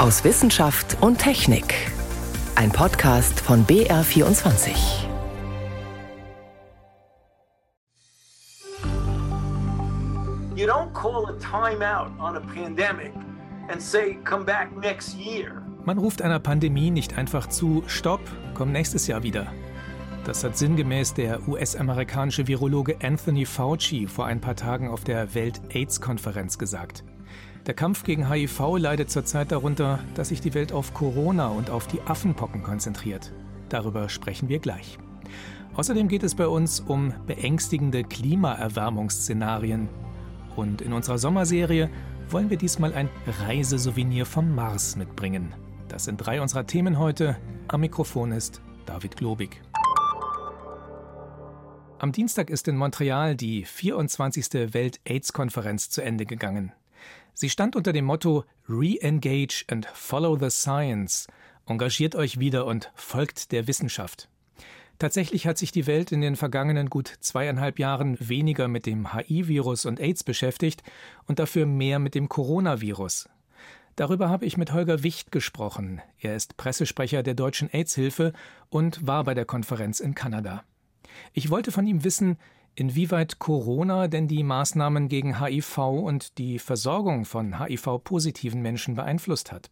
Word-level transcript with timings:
aus 0.00 0.24
Wissenschaft 0.24 0.96
und 1.02 1.18
Technik. 1.18 1.74
Ein 2.54 2.72
Podcast 2.72 3.38
von 3.38 3.66
BR24. 3.66 4.70
You 10.56 10.66
don't 10.66 10.90
call 10.94 11.26
a 11.26 11.34
timeout 11.38 12.18
on 12.18 12.36
a 12.36 12.40
pandemic 12.40 13.12
and 13.68 13.82
say 13.82 14.16
come 14.24 14.46
back 14.46 14.74
next 14.74 15.18
year. 15.18 15.60
Man 15.84 15.98
ruft 15.98 16.22
einer 16.22 16.38
Pandemie 16.38 16.90
nicht 16.90 17.18
einfach 17.18 17.48
zu, 17.48 17.84
stopp, 17.86 18.22
komm 18.54 18.72
nächstes 18.72 19.06
Jahr 19.06 19.22
wieder. 19.22 19.48
Das 20.24 20.42
hat 20.44 20.56
sinngemäß 20.56 21.12
der 21.12 21.46
US-amerikanische 21.46 22.46
Virologe 22.46 22.96
Anthony 23.02 23.44
Fauci 23.44 24.06
vor 24.06 24.24
ein 24.24 24.40
paar 24.40 24.56
Tagen 24.56 24.88
auf 24.88 25.04
der 25.04 25.34
Welt-AIDS-Konferenz 25.34 26.56
gesagt. 26.56 27.04
Der 27.66 27.74
Kampf 27.74 28.04
gegen 28.04 28.30
HIV 28.30 28.78
leidet 28.78 29.10
zurzeit 29.10 29.52
darunter, 29.52 29.98
dass 30.14 30.28
sich 30.28 30.40
die 30.40 30.54
Welt 30.54 30.72
auf 30.72 30.94
Corona 30.94 31.48
und 31.48 31.68
auf 31.68 31.86
die 31.86 32.00
Affenpocken 32.02 32.62
konzentriert. 32.62 33.32
Darüber 33.68 34.08
sprechen 34.08 34.48
wir 34.48 34.58
gleich. 34.60 34.98
Außerdem 35.74 36.08
geht 36.08 36.22
es 36.22 36.34
bei 36.34 36.46
uns 36.46 36.80
um 36.80 37.12
beängstigende 37.26 38.02
Klimaerwärmungsszenarien. 38.02 39.88
Und 40.56 40.80
in 40.80 40.92
unserer 40.92 41.18
Sommerserie 41.18 41.90
wollen 42.28 42.50
wir 42.50 42.56
diesmal 42.56 42.94
ein 42.94 43.08
Reisesouvenir 43.46 44.26
vom 44.26 44.54
Mars 44.54 44.96
mitbringen. 44.96 45.54
Das 45.88 46.04
sind 46.04 46.16
drei 46.16 46.40
unserer 46.40 46.66
Themen 46.66 46.98
heute. 46.98 47.36
Am 47.68 47.80
Mikrofon 47.80 48.32
ist 48.32 48.62
David 48.86 49.16
Globig. 49.16 49.60
Am 51.98 52.12
Dienstag 52.12 52.48
ist 52.48 52.66
in 52.66 52.76
Montreal 52.76 53.36
die 53.36 53.64
24. 53.64 54.72
Welt-AIDS-Konferenz 54.72 55.90
zu 55.90 56.02
Ende 56.02 56.24
gegangen. 56.24 56.72
Sie 57.40 57.48
stand 57.48 57.74
unter 57.74 57.94
dem 57.94 58.04
Motto 58.04 58.44
Re-engage 58.68 59.64
and 59.68 59.86
follow 59.94 60.36
the 60.38 60.50
science. 60.50 61.26
Engagiert 61.66 62.14
euch 62.14 62.38
wieder 62.38 62.66
und 62.66 62.92
folgt 62.94 63.50
der 63.52 63.66
Wissenschaft. 63.66 64.28
Tatsächlich 64.98 65.46
hat 65.46 65.56
sich 65.56 65.72
die 65.72 65.86
Welt 65.86 66.12
in 66.12 66.20
den 66.20 66.36
vergangenen 66.36 66.90
gut 66.90 67.08
zweieinhalb 67.20 67.78
Jahren 67.78 68.18
weniger 68.20 68.68
mit 68.68 68.84
dem 68.84 69.14
HIV-Virus 69.14 69.86
und 69.86 70.00
AIDS 70.00 70.22
beschäftigt 70.22 70.82
und 71.24 71.38
dafür 71.38 71.64
mehr 71.64 71.98
mit 71.98 72.14
dem 72.14 72.28
Coronavirus. 72.28 73.30
Darüber 73.96 74.28
habe 74.28 74.44
ich 74.44 74.58
mit 74.58 74.74
Holger 74.74 75.02
Wicht 75.02 75.32
gesprochen. 75.32 76.02
Er 76.18 76.36
ist 76.36 76.58
Pressesprecher 76.58 77.22
der 77.22 77.32
Deutschen 77.32 77.72
AIDS-Hilfe 77.72 78.34
und 78.68 79.06
war 79.06 79.24
bei 79.24 79.32
der 79.32 79.46
Konferenz 79.46 80.00
in 80.00 80.14
Kanada. 80.14 80.62
Ich 81.32 81.48
wollte 81.48 81.72
von 81.72 81.86
ihm 81.86 82.04
wissen, 82.04 82.36
inwieweit 82.74 83.38
Corona 83.38 84.08
denn 84.08 84.28
die 84.28 84.42
Maßnahmen 84.42 85.08
gegen 85.08 85.40
HIV 85.40 85.78
und 85.78 86.38
die 86.38 86.58
Versorgung 86.58 87.24
von 87.24 87.58
HIV-positiven 87.58 88.62
Menschen 88.62 88.94
beeinflusst 88.94 89.52
hat. 89.52 89.70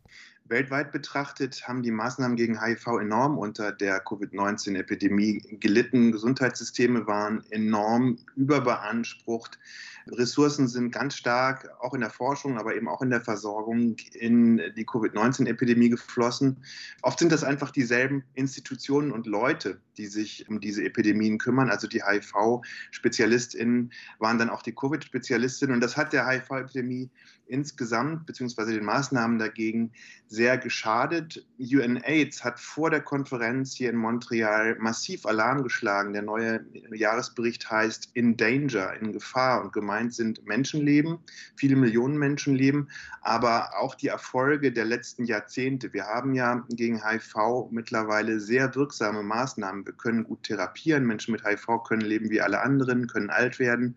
Weltweit 0.48 0.92
betrachtet 0.92 1.68
haben 1.68 1.82
die 1.82 1.90
Maßnahmen 1.90 2.36
gegen 2.36 2.62
HIV 2.62 2.86
enorm 3.00 3.36
unter 3.36 3.70
der 3.72 4.00
Covid-19-Epidemie 4.00 5.42
gelitten. 5.60 6.12
Gesundheitssysteme 6.12 7.06
waren 7.06 7.44
enorm 7.50 8.18
überbeansprucht. 8.34 9.58
Ressourcen 10.06 10.68
sind 10.68 10.90
ganz 10.90 11.16
stark 11.16 11.68
auch 11.80 11.92
in 11.92 12.00
der 12.00 12.10
Forschung, 12.10 12.58
aber 12.58 12.74
eben 12.74 12.88
auch 12.88 13.02
in 13.02 13.10
der 13.10 13.20
Versorgung 13.20 13.96
in 14.14 14.62
die 14.76 14.86
Covid-19-Epidemie 14.86 15.90
geflossen. 15.90 16.64
Oft 17.02 17.18
sind 17.18 17.30
das 17.30 17.44
einfach 17.44 17.70
dieselben 17.70 18.24
Institutionen 18.34 19.12
und 19.12 19.26
Leute, 19.26 19.80
die 19.98 20.06
sich 20.06 20.48
um 20.48 20.60
diese 20.60 20.84
Epidemien 20.84 21.38
kümmern. 21.38 21.68
Also 21.68 21.86
die 21.86 22.02
HIV-SpezialistInnen 22.02 23.92
waren 24.18 24.38
dann 24.38 24.48
auch 24.48 24.62
die 24.62 24.74
Covid-Spezialistinnen. 24.74 25.74
Und 25.74 25.80
das 25.80 25.96
hat 25.96 26.12
der 26.12 26.26
HIV-Epidemie 26.26 27.10
insgesamt 27.48 28.26
beziehungsweise 28.26 28.72
den 28.74 28.84
Maßnahmen 28.84 29.38
dagegen 29.38 29.92
sehr 30.26 30.58
geschadet. 30.58 31.46
UNAIDS 31.58 32.44
hat 32.44 32.60
vor 32.60 32.90
der 32.90 33.00
Konferenz 33.00 33.74
hier 33.74 33.90
in 33.90 33.96
Montreal 33.96 34.76
massiv 34.78 35.26
Alarm 35.26 35.62
geschlagen. 35.62 36.12
Der 36.12 36.22
neue 36.22 36.64
Jahresbericht 36.92 37.70
heißt 37.70 38.10
In 38.14 38.36
Danger, 38.36 38.94
in 39.00 39.12
Gefahr 39.12 39.62
und 39.62 39.72
gemeint 39.72 40.14
sind 40.14 40.44
Menschenleben, 40.46 41.18
viele 41.56 41.76
Millionen 41.76 42.18
Menschenleben, 42.18 42.90
aber 43.22 43.70
auch 43.78 43.94
die 43.94 44.08
Erfolge 44.08 44.70
der 44.70 44.84
letzten 44.84 45.24
Jahrzehnte. 45.24 45.92
Wir 45.92 46.04
haben 46.04 46.34
ja 46.34 46.64
gegen 46.70 47.02
HIV 47.02 47.70
mittlerweile 47.70 48.40
sehr 48.40 48.74
wirksame 48.74 49.22
Maßnahmen. 49.22 49.84
Wir 49.88 49.94
können 49.94 50.24
gut 50.24 50.42
therapieren. 50.42 51.06
Menschen 51.06 51.32
mit 51.32 51.44
HIV 51.44 51.82
können 51.82 52.02
leben 52.02 52.28
wie 52.28 52.42
alle 52.42 52.60
anderen, 52.60 53.06
können 53.06 53.30
alt 53.30 53.58
werden. 53.58 53.96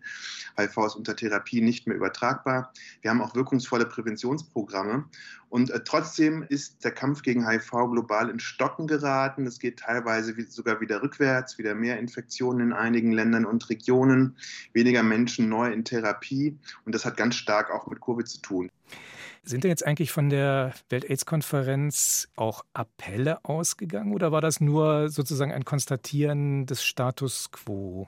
HIV 0.58 0.86
ist 0.86 0.96
unter 0.96 1.14
Therapie 1.14 1.60
nicht 1.60 1.86
mehr 1.86 1.96
übertragbar. 1.96 2.72
Wir 3.02 3.10
haben 3.10 3.20
auch 3.20 3.34
wirkungsvolle 3.34 3.84
Präventionsprogramme. 3.84 5.04
Und 5.50 5.70
äh, 5.70 5.84
trotzdem 5.84 6.46
ist 6.48 6.82
der 6.82 6.92
Kampf 6.92 7.20
gegen 7.20 7.46
HIV 7.46 7.70
global 7.90 8.30
in 8.30 8.40
Stocken 8.40 8.86
geraten. 8.86 9.46
Es 9.46 9.58
geht 9.58 9.80
teilweise 9.80 10.34
sogar 10.48 10.80
wieder 10.80 11.02
rückwärts, 11.02 11.58
wieder 11.58 11.74
mehr 11.74 11.98
Infektionen 11.98 12.68
in 12.68 12.72
einigen 12.72 13.12
Ländern 13.12 13.44
und 13.44 13.68
Regionen, 13.68 14.38
weniger 14.72 15.02
Menschen 15.02 15.50
neu 15.50 15.70
in 15.70 15.84
Therapie. 15.84 16.58
Und 16.86 16.94
das 16.94 17.04
hat 17.04 17.18
ganz 17.18 17.34
stark 17.34 17.70
auch 17.70 17.86
mit 17.86 18.00
Covid 18.00 18.26
zu 18.26 18.40
tun. 18.40 18.70
Sind 19.44 19.64
denn 19.64 19.70
jetzt 19.70 19.84
eigentlich 19.84 20.12
von 20.12 20.30
der 20.30 20.72
Welt-AIDS-Konferenz 20.88 22.28
auch 22.36 22.64
Appelle 22.74 23.44
ausgegangen 23.44 24.14
oder 24.14 24.30
war 24.30 24.40
das 24.40 24.60
nur 24.60 25.08
sozusagen 25.08 25.52
ein 25.52 25.64
Konstatieren 25.64 26.64
des 26.66 26.84
Status 26.84 27.50
quo? 27.50 28.06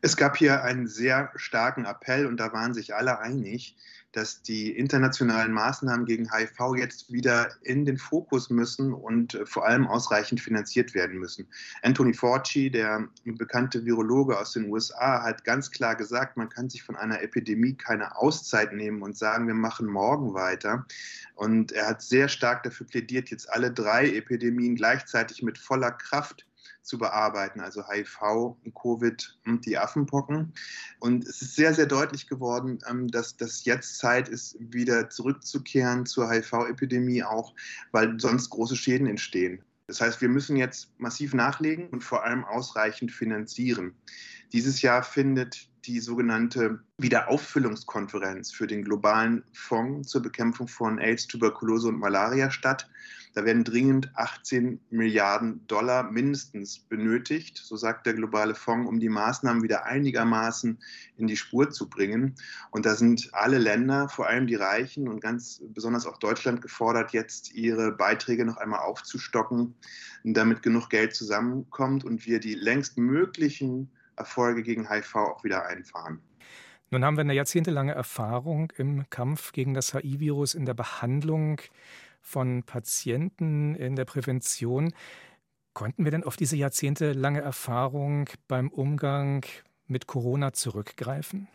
Es 0.00 0.16
gab 0.16 0.38
hier 0.38 0.64
einen 0.64 0.86
sehr 0.86 1.32
starken 1.34 1.84
Appell 1.84 2.24
und 2.24 2.38
da 2.38 2.54
waren 2.54 2.72
sich 2.72 2.94
alle 2.94 3.18
einig, 3.18 3.76
dass 4.12 4.42
die 4.42 4.76
internationalen 4.76 5.52
Maßnahmen 5.52 6.06
gegen 6.06 6.32
HIV 6.32 6.76
jetzt 6.76 7.12
wieder 7.12 7.50
in 7.62 7.84
den 7.84 7.96
Fokus 7.96 8.50
müssen 8.50 8.92
und 8.92 9.34
äh, 9.34 9.46
vor 9.46 9.66
allem 9.66 9.86
ausreichend 9.86 10.40
finanziert 10.40 10.94
werden 10.94 11.18
müssen. 11.18 11.48
Anthony 11.82 12.12
Fauci, 12.14 12.70
der 12.70 13.08
bekannte 13.24 13.84
Virologe 13.84 14.38
aus 14.38 14.52
den 14.52 14.68
USA, 14.68 15.22
hat 15.22 15.44
ganz 15.44 15.70
klar 15.70 15.94
gesagt, 15.94 16.36
man 16.36 16.48
kann 16.48 16.68
sich 16.68 16.82
von 16.82 16.96
einer 16.96 17.22
Epidemie 17.22 17.74
keine 17.74 18.16
Auszeit 18.16 18.72
nehmen 18.72 19.02
und 19.02 19.16
sagen, 19.16 19.46
wir 19.46 19.54
machen 19.54 19.86
morgen 19.86 20.34
weiter. 20.34 20.86
Und 21.34 21.72
er 21.72 21.88
hat 21.88 22.02
sehr 22.02 22.28
stark 22.28 22.64
dafür 22.64 22.86
plädiert, 22.86 23.30
jetzt 23.30 23.50
alle 23.50 23.72
drei 23.72 24.10
Epidemien 24.10 24.74
gleichzeitig 24.74 25.42
mit 25.42 25.58
voller 25.58 25.92
Kraft 25.92 26.46
zu 26.82 26.98
bearbeiten, 26.98 27.60
also 27.60 27.88
HIV, 27.88 28.56
Covid 28.74 29.38
und 29.46 29.66
die 29.66 29.78
Affenpocken. 29.78 30.52
Und 30.98 31.24
es 31.26 31.42
ist 31.42 31.54
sehr, 31.54 31.74
sehr 31.74 31.86
deutlich 31.86 32.26
geworden, 32.26 32.78
ähm, 32.88 33.08
dass 33.08 33.36
das 33.36 33.64
jetzt 33.64 33.98
Zeit 33.98 34.28
ist, 34.28 34.56
wieder 34.58 35.10
zurückzukehren 35.10 36.06
zur 36.06 36.30
HIV-Epidemie, 36.30 37.22
auch 37.22 37.54
weil 37.92 38.18
sonst 38.18 38.50
große 38.50 38.76
Schäden 38.76 39.06
entstehen. 39.06 39.62
Das 39.86 40.00
heißt, 40.00 40.20
wir 40.20 40.28
müssen 40.28 40.56
jetzt 40.56 40.92
massiv 40.98 41.34
nachlegen 41.34 41.88
und 41.88 42.04
vor 42.04 42.24
allem 42.24 42.44
ausreichend 42.44 43.10
finanzieren. 43.10 43.94
Dieses 44.52 44.82
Jahr 44.82 45.02
findet 45.02 45.69
die 45.84 46.00
sogenannte 46.00 46.80
Wiederauffüllungskonferenz 46.98 48.52
für 48.52 48.66
den 48.66 48.84
globalen 48.84 49.44
Fonds 49.52 50.08
zur 50.08 50.22
Bekämpfung 50.22 50.68
von 50.68 50.98
AIDS, 50.98 51.26
Tuberkulose 51.26 51.88
und 51.88 51.98
Malaria 51.98 52.50
statt. 52.50 52.88
Da 53.32 53.44
werden 53.44 53.62
dringend 53.62 54.10
18 54.16 54.80
Milliarden 54.90 55.64
Dollar 55.68 56.10
mindestens 56.10 56.80
benötigt, 56.80 57.58
so 57.58 57.76
sagt 57.76 58.06
der 58.06 58.14
globale 58.14 58.56
Fonds, 58.56 58.88
um 58.88 58.98
die 58.98 59.08
Maßnahmen 59.08 59.62
wieder 59.62 59.86
einigermaßen 59.86 60.78
in 61.16 61.26
die 61.28 61.36
Spur 61.36 61.70
zu 61.70 61.88
bringen. 61.88 62.34
Und 62.72 62.86
da 62.86 62.96
sind 62.96 63.30
alle 63.32 63.58
Länder, 63.58 64.08
vor 64.08 64.26
allem 64.26 64.48
die 64.48 64.56
Reichen 64.56 65.06
und 65.06 65.20
ganz 65.20 65.62
besonders 65.68 66.06
auch 66.06 66.18
Deutschland 66.18 66.60
gefordert, 66.60 67.12
jetzt 67.12 67.54
ihre 67.54 67.92
Beiträge 67.92 68.44
noch 68.44 68.56
einmal 68.56 68.80
aufzustocken, 68.80 69.74
damit 70.24 70.62
genug 70.62 70.90
Geld 70.90 71.14
zusammenkommt 71.14 72.04
und 72.04 72.26
wir 72.26 72.40
die 72.40 72.54
längst 72.54 72.98
möglichen 72.98 73.90
Erfolge 74.16 74.62
gegen 74.62 74.90
HIV 74.90 75.14
auch 75.16 75.44
wieder 75.44 75.66
einfahren. 75.66 76.20
Nun 76.90 77.04
haben 77.04 77.16
wir 77.16 77.20
eine 77.20 77.34
jahrzehntelange 77.34 77.92
Erfahrung 77.92 78.72
im 78.76 79.08
Kampf 79.10 79.52
gegen 79.52 79.74
das 79.74 79.94
HIV-Virus, 79.94 80.54
in 80.54 80.66
der 80.66 80.74
Behandlung 80.74 81.60
von 82.20 82.64
Patienten, 82.64 83.76
in 83.76 83.94
der 83.94 84.04
Prävention. 84.04 84.92
Konnten 85.72 86.04
wir 86.04 86.10
denn 86.10 86.24
auf 86.24 86.36
diese 86.36 86.56
jahrzehntelange 86.56 87.40
Erfahrung 87.40 88.28
beim 88.48 88.68
Umgang 88.68 89.46
mit 89.86 90.08
Corona 90.08 90.52
zurückgreifen? 90.52 91.48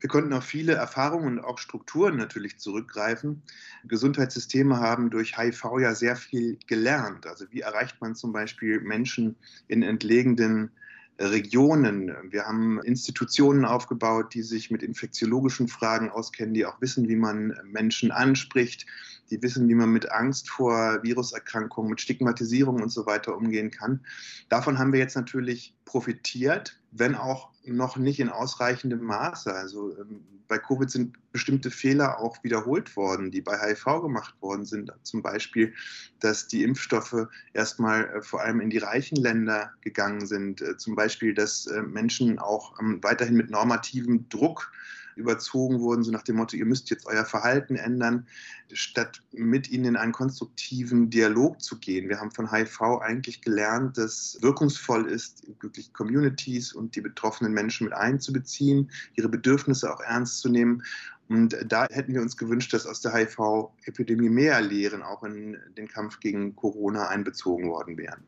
Wir 0.00 0.08
konnten 0.08 0.34
auf 0.34 0.44
viele 0.44 0.74
Erfahrungen 0.74 1.38
und 1.38 1.44
auch 1.44 1.58
Strukturen 1.58 2.16
natürlich 2.16 2.58
zurückgreifen. 2.58 3.42
Gesundheitssysteme 3.84 4.78
haben 4.78 5.10
durch 5.10 5.38
HIV 5.38 5.64
ja 5.80 5.94
sehr 5.94 6.16
viel 6.16 6.58
gelernt. 6.66 7.26
Also 7.26 7.46
wie 7.50 7.60
erreicht 7.60 8.00
man 8.00 8.14
zum 8.14 8.32
Beispiel 8.32 8.80
Menschen 8.80 9.36
in 9.66 9.82
entlegenen 9.82 10.72
Regionen. 11.18 12.12
Wir 12.30 12.44
haben 12.44 12.82
Institutionen 12.82 13.64
aufgebaut, 13.64 14.34
die 14.34 14.42
sich 14.42 14.70
mit 14.70 14.82
infektiologischen 14.82 15.68
Fragen 15.68 16.10
auskennen, 16.10 16.54
die 16.54 16.66
auch 16.66 16.80
wissen, 16.80 17.08
wie 17.08 17.16
man 17.16 17.56
Menschen 17.64 18.10
anspricht. 18.10 18.86
Die 19.30 19.42
wissen, 19.42 19.68
wie 19.68 19.74
man 19.74 19.90
mit 19.90 20.10
Angst 20.10 20.48
vor 20.50 21.02
Viruserkrankungen, 21.02 21.90
mit 21.90 22.00
Stigmatisierung 22.00 22.82
und 22.82 22.90
so 22.90 23.06
weiter 23.06 23.36
umgehen 23.36 23.70
kann. 23.70 24.04
Davon 24.48 24.78
haben 24.78 24.92
wir 24.92 25.00
jetzt 25.00 25.16
natürlich 25.16 25.74
profitiert, 25.84 26.80
wenn 26.90 27.14
auch 27.14 27.50
noch 27.64 27.96
nicht 27.96 28.20
in 28.20 28.28
ausreichendem 28.28 29.02
Maße. 29.02 29.52
Also 29.52 29.96
ähm, 29.98 30.24
bei 30.48 30.58
Covid 30.58 30.90
sind 30.90 31.16
bestimmte 31.32 31.70
Fehler 31.70 32.18
auch 32.20 32.42
wiederholt 32.44 32.96
worden, 32.96 33.30
die 33.30 33.40
bei 33.40 33.56
HIV 33.58 34.02
gemacht 34.02 34.34
worden 34.40 34.64
sind. 34.64 34.92
Zum 35.02 35.22
Beispiel, 35.22 35.72
dass 36.20 36.46
die 36.46 36.62
Impfstoffe 36.62 37.26
erstmal 37.52 38.04
äh, 38.06 38.22
vor 38.22 38.42
allem 38.42 38.60
in 38.60 38.70
die 38.70 38.78
reichen 38.78 39.16
Länder 39.16 39.72
gegangen 39.80 40.26
sind. 40.26 40.60
Äh, 40.62 40.76
zum 40.76 40.94
Beispiel, 40.94 41.34
dass 41.34 41.66
äh, 41.66 41.82
Menschen 41.82 42.38
auch 42.38 42.78
ähm, 42.80 43.02
weiterhin 43.02 43.36
mit 43.36 43.50
normativem 43.50 44.28
Druck 44.28 44.70
überzogen 45.16 45.80
wurden, 45.80 46.02
so 46.02 46.10
nach 46.10 46.22
dem 46.22 46.36
Motto, 46.36 46.56
ihr 46.56 46.64
müsst 46.64 46.90
jetzt 46.90 47.06
euer 47.06 47.24
Verhalten 47.24 47.76
ändern, 47.76 48.26
statt 48.72 49.22
mit 49.32 49.70
ihnen 49.70 49.84
in 49.84 49.96
einen 49.96 50.12
konstruktiven 50.12 51.10
Dialog 51.10 51.60
zu 51.60 51.78
gehen. 51.78 52.08
Wir 52.08 52.20
haben 52.20 52.30
von 52.30 52.50
HIV 52.50 52.80
eigentlich 53.00 53.42
gelernt, 53.42 53.98
dass 53.98 54.38
wirkungsvoll 54.40 55.08
ist, 55.08 55.46
wirklich 55.60 55.92
Communities 55.92 56.72
und 56.72 56.96
die 56.96 57.00
betroffenen 57.00 57.52
Menschen 57.52 57.84
mit 57.84 57.94
einzubeziehen, 57.94 58.90
ihre 59.16 59.28
Bedürfnisse 59.28 59.92
auch 59.92 60.00
ernst 60.00 60.40
zu 60.40 60.48
nehmen. 60.48 60.82
Und 61.28 61.56
da 61.66 61.86
hätten 61.90 62.12
wir 62.12 62.20
uns 62.20 62.36
gewünscht, 62.36 62.72
dass 62.72 62.86
aus 62.86 63.00
der 63.00 63.14
HIV-Epidemie 63.14 64.28
mehr 64.28 64.60
Lehren 64.60 65.02
auch 65.02 65.22
in 65.22 65.56
den 65.76 65.88
Kampf 65.88 66.20
gegen 66.20 66.54
Corona 66.54 67.08
einbezogen 67.08 67.70
worden 67.70 67.96
wären. 67.96 68.24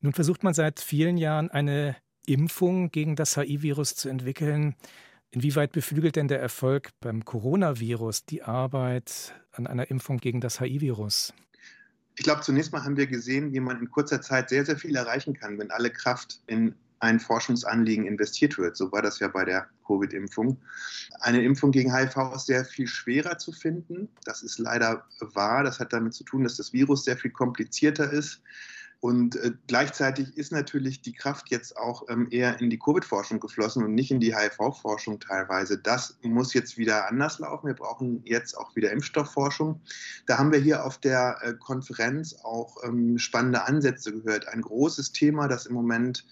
Nun 0.00 0.12
versucht 0.12 0.42
man 0.42 0.54
seit 0.54 0.80
vielen 0.80 1.16
Jahren 1.16 1.50
eine 1.50 1.96
Impfung 2.26 2.90
gegen 2.90 3.16
das 3.16 3.36
HIV-Virus 3.36 3.96
zu 3.96 4.08
entwickeln. 4.08 4.74
Inwieweit 5.32 5.72
beflügelt 5.72 6.16
denn 6.16 6.26
der 6.26 6.40
Erfolg 6.40 6.90
beim 7.00 7.24
Coronavirus 7.24 8.24
die 8.26 8.42
Arbeit 8.42 9.34
an 9.52 9.68
einer 9.68 9.88
Impfung 9.90 10.18
gegen 10.18 10.40
das 10.40 10.60
HIV-Virus? 10.60 11.32
Ich 12.16 12.24
glaube, 12.24 12.42
zunächst 12.42 12.72
mal 12.72 12.82
haben 12.82 12.96
wir 12.96 13.06
gesehen, 13.06 13.52
wie 13.52 13.60
man 13.60 13.78
in 13.78 13.90
kurzer 13.90 14.20
Zeit 14.20 14.48
sehr, 14.48 14.66
sehr 14.66 14.76
viel 14.76 14.96
erreichen 14.96 15.34
kann, 15.34 15.58
wenn 15.58 15.70
alle 15.70 15.90
Kraft 15.90 16.40
in 16.48 16.74
ein 16.98 17.18
Forschungsanliegen 17.18 18.06
investiert 18.06 18.58
wird. 18.58 18.76
So 18.76 18.92
war 18.92 19.02
das 19.02 19.20
ja 19.20 19.28
bei 19.28 19.44
der 19.44 19.68
Covid-Impfung. 19.86 20.60
Eine 21.20 21.42
Impfung 21.42 21.70
gegen 21.70 21.94
HIV 21.94 22.34
ist 22.34 22.46
sehr 22.46 22.64
viel 22.64 22.86
schwerer 22.86 23.38
zu 23.38 23.52
finden. 23.52 24.08
Das 24.24 24.42
ist 24.42 24.58
leider 24.58 25.04
wahr. 25.20 25.64
Das 25.64 25.80
hat 25.80 25.92
damit 25.92 26.12
zu 26.12 26.24
tun, 26.24 26.42
dass 26.42 26.56
das 26.56 26.72
Virus 26.72 27.04
sehr 27.04 27.16
viel 27.16 27.30
komplizierter 27.30 28.12
ist. 28.12 28.42
Und 29.00 29.36
äh, 29.36 29.52
gleichzeitig 29.66 30.36
ist 30.36 30.52
natürlich 30.52 31.00
die 31.00 31.14
Kraft 31.14 31.50
jetzt 31.50 31.78
auch 31.78 32.04
ähm, 32.10 32.28
eher 32.30 32.60
in 32.60 32.68
die 32.68 32.78
Covid-Forschung 32.78 33.40
geflossen 33.40 33.82
und 33.82 33.94
nicht 33.94 34.10
in 34.10 34.20
die 34.20 34.36
HIV-Forschung 34.36 35.20
teilweise. 35.20 35.78
Das 35.78 36.18
muss 36.22 36.52
jetzt 36.52 36.76
wieder 36.76 37.08
anders 37.08 37.38
laufen. 37.38 37.68
Wir 37.68 37.74
brauchen 37.74 38.22
jetzt 38.26 38.58
auch 38.58 38.76
wieder 38.76 38.92
Impfstoffforschung. 38.92 39.80
Da 40.26 40.36
haben 40.36 40.52
wir 40.52 40.58
hier 40.58 40.84
auf 40.84 40.98
der 40.98 41.38
äh, 41.40 41.54
Konferenz 41.54 42.36
auch 42.42 42.76
ähm, 42.84 43.16
spannende 43.16 43.64
Ansätze 43.64 44.12
gehört. 44.12 44.48
Ein 44.48 44.60
großes 44.60 45.12
Thema, 45.12 45.48
das 45.48 45.64
im 45.64 45.74
Moment 45.74 46.26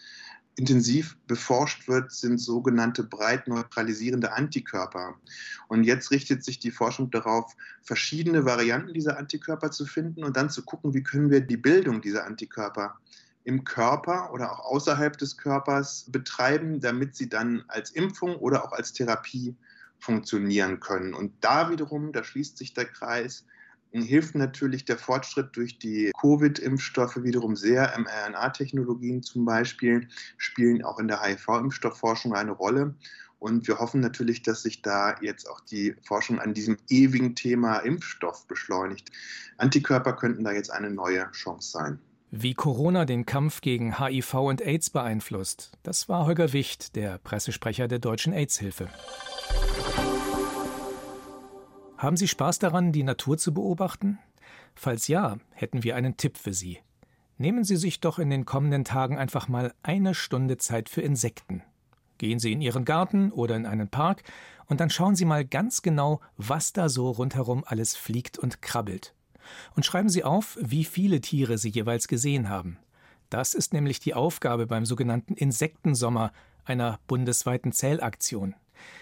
intensiv 0.59 1.17
beforscht 1.29 1.87
wird, 1.87 2.11
sind 2.11 2.39
sogenannte 2.39 3.05
breit 3.05 3.47
neutralisierende 3.47 4.33
Antikörper. 4.33 5.15
Und 5.69 5.85
jetzt 5.85 6.11
richtet 6.11 6.45
sich 6.45 6.59
die 6.59 6.73
Forschung 6.73 7.13
darauf, 7.13 7.55
verschiedene 7.83 8.45
Varianten 8.45 8.93
dieser 8.93 9.19
Antikörper 9.19 9.71
zu 9.71 9.87
finden 9.87 10.25
und 10.25 10.37
dann 10.37 10.51
zu 10.51 10.65
gucken, 10.65 10.95
wie 10.95 11.05
können 11.05 11.31
wir 11.31 11.41
die 11.41 11.57
Bildung 11.57 12.01
dieser 12.01 12.27
Antikörper 12.27 12.97
im 13.45 13.63
Körper 13.63 14.33
oder 14.33 14.51
auch 14.51 14.59
außerhalb 14.65 15.17
des 15.17 15.37
Körpers 15.37 16.07
betreiben, 16.09 16.81
damit 16.81 17.15
sie 17.15 17.29
dann 17.29 17.63
als 17.69 17.93
Impfung 17.93 18.35
oder 18.35 18.65
auch 18.65 18.73
als 18.73 18.93
Therapie 18.93 19.55
funktionieren 20.01 20.81
können. 20.81 21.15
Und 21.15 21.33
da 21.41 21.71
wiederum, 21.71 22.13
da 22.13 22.25
schließt 22.25 22.59
sich 22.59 22.75
der 22.75 22.87
Kreis, 22.87 23.45
hilft 23.93 24.35
natürlich 24.35 24.85
der 24.85 24.99
Fortschritt 24.99 25.57
durch 25.57 25.79
die 25.79 26.13
Covid-Impfstoffe 26.21 27.23
wiederum 27.23 27.57
sehr. 27.57 27.93
mRNA-Technologien 27.99 29.23
zum 29.23 29.45
Beispiel 29.45 30.09
spielen 30.37 30.85
auch 30.85 30.99
in 30.99 31.09
der 31.09 31.23
HIV-Impfstoffforschung 31.23 32.35
eine 32.35 32.53
Rolle. 32.53 32.95
Und 33.39 33.69
wir 33.69 33.79
hoffen 33.79 34.01
natürlich, 34.01 34.43
dass 34.43 34.63
sich 34.63 34.83
da 34.83 35.17
jetzt 35.21 35.49
auch 35.49 35.61
die 35.61 35.95
Forschung 36.03 36.41
an 36.41 36.55
diesem 36.55 36.77
ewigen 36.89 37.35
Thema 37.35 37.79
Impfstoff 37.79 38.47
beschleunigt. 38.47 39.11
Antikörper 39.59 40.15
könnten 40.15 40.45
da 40.45 40.53
jetzt 40.53 40.71
eine 40.71 40.91
neue 40.91 41.31
Chance 41.31 41.71
sein. 41.71 41.99
Wie 42.31 42.53
Corona 42.53 43.07
den 43.07 43.25
Kampf 43.25 43.63
gegen 43.63 43.99
HIV 43.99 44.35
und 44.35 44.61
AIDS 44.61 44.91
beeinflusst, 44.91 45.73
das 45.83 46.11
war 46.11 46.27
Holger 46.27 46.53
Wicht, 46.53 46.95
der 46.95 47.17
Pressesprecher 47.19 47.89
der 47.89 48.01
Deutschen 48.01 48.35
AIDS-Hilfe. 48.35 48.89
Haben 51.99 52.17
Sie 52.17 52.29
Spaß 52.29 52.61
daran, 52.61 52.93
die 52.93 53.03
Natur 53.03 53.39
zu 53.39 53.53
beobachten? 53.53 54.21
Falls 54.77 55.09
ja, 55.09 55.39
hätten 55.51 55.83
wir 55.83 55.97
einen 55.97 56.17
Tipp 56.17 56.39
für 56.39 56.55
Sie. 56.55 56.79
Nehmen 57.39 57.65
Sie 57.65 57.75
sich 57.75 57.99
doch 57.99 58.21
in 58.21 58.31
den 58.31 58.45
kommenden 58.45 58.85
Tagen 58.85 59.19
einfach 59.19 59.49
mal 59.49 59.75
eine 59.83 60.15
Stunde 60.15 60.59
Zeit 60.59 60.89
für 60.89 61.03
Insekten. 61.03 61.63
Gehen 62.19 62.39
Sie 62.39 62.53
in 62.53 62.61
Ihren 62.61 62.85
Garten 62.85 63.33
oder 63.33 63.57
in 63.57 63.67
einen 63.67 63.89
Park 63.89 64.23
und 64.67 64.79
dann 64.79 64.91
schauen 64.91 65.17
Sie 65.17 65.25
mal 65.25 65.45
ganz 65.45 65.83
genau, 65.83 66.21
was 66.37 66.73
da 66.73 66.89
so 66.89 67.11
rundherum 67.11 67.65
alles 67.67 67.97
fliegt 67.97 68.39
und 68.39 68.63
krabbelt. 68.63 69.13
Und 69.75 69.85
schreiben 69.85 70.09
Sie 70.09 70.23
auf, 70.23 70.57
wie 70.61 70.85
viele 70.85 71.21
Tiere 71.21 71.59
Sie 71.59 71.71
jeweils 71.71 72.07
gesehen 72.07 72.49
haben. 72.49 72.79
Das 73.29 73.55
ist 73.55 73.73
nämlich 73.73 73.99
die 73.99 74.15
Aufgabe 74.15 74.69
beim 74.69 74.87
sogenannten 74.87 75.35
Insektensommer, 75.35 76.33
einer 76.65 77.01
bundesweiten 77.09 77.73
Zählaktion. 77.73 78.55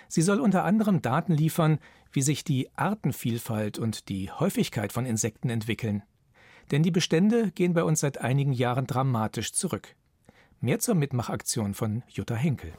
Sie 0.08 0.22
soll 0.22 0.40
unter 0.40 0.64
anderem 0.64 1.02
Daten 1.02 1.32
liefern, 1.32 1.78
wie 2.16 2.22
sich 2.22 2.44
die 2.44 2.70
Artenvielfalt 2.76 3.78
und 3.78 4.08
die 4.08 4.30
Häufigkeit 4.30 4.90
von 4.90 5.04
Insekten 5.04 5.50
entwickeln. 5.50 6.02
Denn 6.70 6.82
die 6.82 6.90
Bestände 6.90 7.50
gehen 7.50 7.74
bei 7.74 7.84
uns 7.84 8.00
seit 8.00 8.22
einigen 8.22 8.54
Jahren 8.54 8.86
dramatisch 8.86 9.52
zurück. 9.52 9.94
Mehr 10.62 10.78
zur 10.78 10.94
Mitmachaktion 10.94 11.74
von 11.74 12.02
Jutta 12.08 12.34
Henkel. 12.34 12.72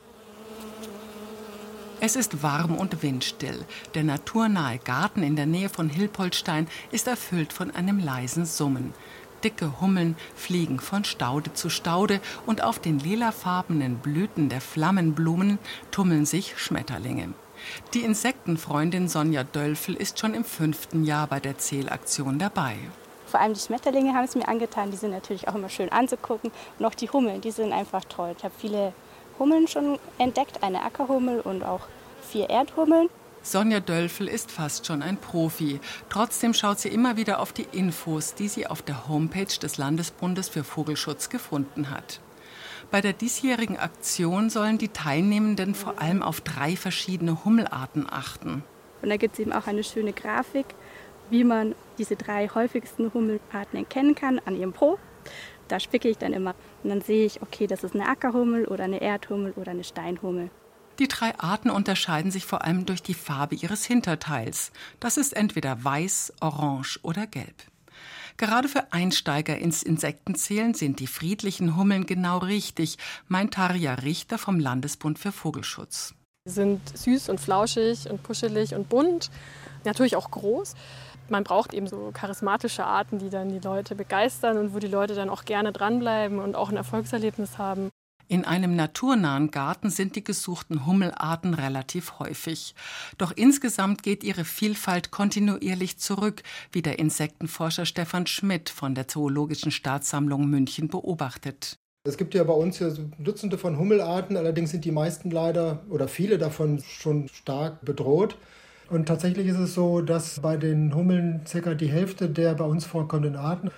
Es 1.99 2.15
ist 2.15 2.41
warm 2.41 2.75
und 2.75 3.03
windstill. 3.03 3.63
Der 3.93 4.03
naturnahe 4.03 4.79
Garten 4.79 5.21
in 5.21 5.35
der 5.35 5.45
Nähe 5.45 5.69
von 5.69 5.87
Hilpoltstein 5.87 6.67
ist 6.91 7.07
erfüllt 7.07 7.53
von 7.53 7.69
einem 7.69 7.99
leisen 7.99 8.47
Summen. 8.47 8.95
Dicke 9.43 9.79
Hummeln 9.79 10.15
fliegen 10.35 10.79
von 10.79 11.03
Staude 11.03 11.53
zu 11.53 11.69
Staude 11.69 12.21
und 12.47 12.63
auf 12.63 12.79
den 12.79 12.97
lilafarbenen 12.97 13.97
Blüten 13.97 14.49
der 14.49 14.61
Flammenblumen 14.61 15.59
tummeln 15.91 16.25
sich 16.25 16.57
Schmetterlinge. 16.57 17.35
Die 17.93 18.03
Insektenfreundin 18.03 19.07
Sonja 19.07 19.43
Dölfel 19.43 19.95
ist 19.95 20.19
schon 20.19 20.33
im 20.33 20.43
fünften 20.43 21.03
Jahr 21.03 21.27
bei 21.27 21.39
der 21.39 21.57
Zählaktion 21.57 22.39
dabei. 22.39 22.75
Vor 23.27 23.41
allem 23.41 23.53
die 23.53 23.59
Schmetterlinge 23.59 24.13
haben 24.13 24.25
es 24.25 24.35
mir 24.35 24.47
angetan. 24.47 24.91
Die 24.91 24.97
sind 24.97 25.11
natürlich 25.11 25.47
auch 25.47 25.55
immer 25.55 25.69
schön 25.69 25.91
anzugucken. 25.91 26.51
Und 26.79 26.85
auch 26.85 26.95
die 26.95 27.09
Hummeln, 27.09 27.41
die 27.41 27.51
sind 27.51 27.73
einfach 27.73 28.05
toll. 28.05 28.33
Ich 28.37 28.43
habe 28.43 28.53
viele 28.57 28.93
Hummeln 29.37 29.67
schon 29.67 29.99
entdeckt, 30.17 30.63
eine 30.63 30.83
Ackerhummel 30.83 31.41
und 31.41 31.63
auch 31.63 31.81
vier 32.21 32.49
Erdhummeln. 32.49 33.09
Sonja 33.43 33.79
Dölfel 33.79 34.27
ist 34.27 34.51
fast 34.51 34.85
schon 34.85 35.01
ein 35.01 35.17
Profi. 35.17 35.79
Trotzdem 36.09 36.53
schaut 36.53 36.79
sie 36.79 36.89
immer 36.89 37.17
wieder 37.17 37.39
auf 37.39 37.53
die 37.53 37.67
Infos, 37.71 38.33
die 38.33 38.47
sie 38.47 38.67
auf 38.67 38.81
der 38.81 39.07
Homepage 39.07 39.45
des 39.45 39.77
Landesbundes 39.77 40.49
für 40.49 40.63
Vogelschutz 40.63 41.29
gefunden 41.29 41.89
hat. 41.89 42.19
Bei 42.89 43.01
der 43.01 43.13
diesjährigen 43.13 43.77
Aktion 43.77 44.49
sollen 44.49 44.77
die 44.77 44.87
Teilnehmenden 44.87 45.75
vor 45.75 46.01
allem 46.01 46.23
auf 46.23 46.39
drei 46.39 46.77
verschiedene 46.77 47.43
Hummelarten 47.43 48.07
achten. 48.09 48.63
Und 49.01 49.09
da 49.09 49.17
gibt 49.17 49.33
es 49.33 49.39
eben 49.39 49.51
auch 49.51 49.67
eine 49.67 49.83
schöne 49.83 50.13
Grafik, 50.13 50.65
wie 51.29 51.43
man 51.43 51.75
diese 51.97 52.15
drei 52.15 52.47
häufigsten 52.47 53.13
Hummelarten 53.13 53.77
erkennen 53.77 54.15
kann 54.15 54.39
an 54.39 54.55
ihrem 54.55 54.71
Po. 54.71 54.97
Da 55.67 55.81
spicke 55.81 56.07
ich 56.07 56.17
dann 56.17 56.31
immer 56.31 56.55
und 56.83 56.89
dann 56.89 57.01
sehe 57.01 57.25
ich, 57.25 57.41
okay, 57.41 57.67
das 57.67 57.83
ist 57.83 57.93
eine 57.93 58.07
Ackerhummel 58.07 58.65
oder 58.65 58.85
eine 58.85 59.01
Erdhummel 59.01 59.51
oder 59.57 59.71
eine 59.71 59.83
Steinhummel. 59.83 60.49
Die 60.99 61.09
drei 61.09 61.37
Arten 61.37 61.69
unterscheiden 61.69 62.31
sich 62.31 62.45
vor 62.45 62.63
allem 62.63 62.85
durch 62.85 63.03
die 63.03 63.13
Farbe 63.13 63.55
ihres 63.55 63.85
Hinterteils. 63.85 64.71
Das 64.99 65.17
ist 65.17 65.35
entweder 65.35 65.83
weiß, 65.83 66.33
orange 66.39 66.99
oder 67.03 67.27
gelb. 67.27 67.55
Gerade 68.37 68.67
für 68.67 68.93
Einsteiger 68.93 69.57
ins 69.57 69.81
Insektenzählen 69.81 70.75
sind 70.75 70.99
die 70.99 71.07
friedlichen 71.07 71.75
Hummeln 71.75 72.05
genau 72.05 72.37
richtig, 72.37 72.99
meint 73.27 73.55
Tarja 73.55 73.95
Richter 73.95 74.37
vom 74.37 74.59
Landesbund 74.59 75.17
für 75.17 75.31
Vogelschutz. 75.31 76.13
Sie 76.45 76.53
sind 76.53 76.97
süß 76.97 77.29
und 77.29 77.41
flauschig 77.41 78.07
und 78.09 78.23
kuschelig 78.23 78.75
und 78.75 78.89
bunt, 78.89 79.31
natürlich 79.85 80.15
auch 80.15 80.29
groß. 80.29 80.75
Man 81.29 81.43
braucht 81.43 81.73
eben 81.73 81.87
so 81.87 82.11
charismatische 82.13 82.85
Arten, 82.85 83.17
die 83.17 83.31
dann 83.31 83.49
die 83.49 83.59
Leute 83.59 83.95
begeistern 83.95 84.57
und 84.57 84.73
wo 84.73 84.79
die 84.79 84.87
Leute 84.87 85.15
dann 85.15 85.29
auch 85.29 85.43
gerne 85.43 85.71
dranbleiben 85.71 86.37
und 86.37 86.55
auch 86.55 86.69
ein 86.69 86.77
Erfolgserlebnis 86.77 87.57
haben. 87.57 87.89
In 88.29 88.43
einem 88.43 88.75
naturnahen 88.75 89.51
Garten 89.51 89.89
sind 89.89 90.17
die 90.17 90.23
gesuchten 90.23 90.85
Hummelarten 90.85 91.53
relativ 91.53 92.19
häufig. 92.19 92.75
Doch 93.17 93.31
insgesamt 93.33 94.03
geht 94.03 94.21
ihre 94.21 94.43
Vielfalt 94.43 95.11
kontinuierlich 95.11 95.97
zurück, 95.97 96.43
wie 96.73 96.81
der 96.81 96.99
Insektenforscher 96.99 97.85
Stefan 97.85 98.27
Schmidt 98.27 98.69
von 98.69 98.95
der 98.95 99.07
Zoologischen 99.07 99.71
Staatssammlung 99.71 100.45
München 100.49 100.89
beobachtet. 100.89 101.77
Es 102.03 102.17
gibt 102.17 102.33
ja 102.33 102.43
bei 102.43 102.53
uns 102.53 102.77
hier 102.77 102.93
Dutzende 103.17 103.57
von 103.57 103.77
Hummelarten, 103.77 104.35
allerdings 104.35 104.71
sind 104.71 104.83
die 104.83 104.91
meisten 104.91 105.31
leider 105.31 105.85
oder 105.89 106.09
viele 106.09 106.37
davon 106.37 106.83
schon 106.85 107.29
stark 107.29 107.83
bedroht. 107.85 108.37
Und 108.89 109.07
tatsächlich 109.07 109.47
ist 109.47 109.59
es 109.59 109.73
so, 109.73 110.01
dass 110.01 110.41
bei 110.41 110.57
den 110.57 110.93
Hummeln 110.95 111.41
circa 111.45 111.75
die 111.75 111.89
Hälfte 111.89 112.29
der 112.29 112.55
bei 112.55 112.65
uns 112.65 112.85
vorkommenden 112.85 113.37
Arten 113.37 113.71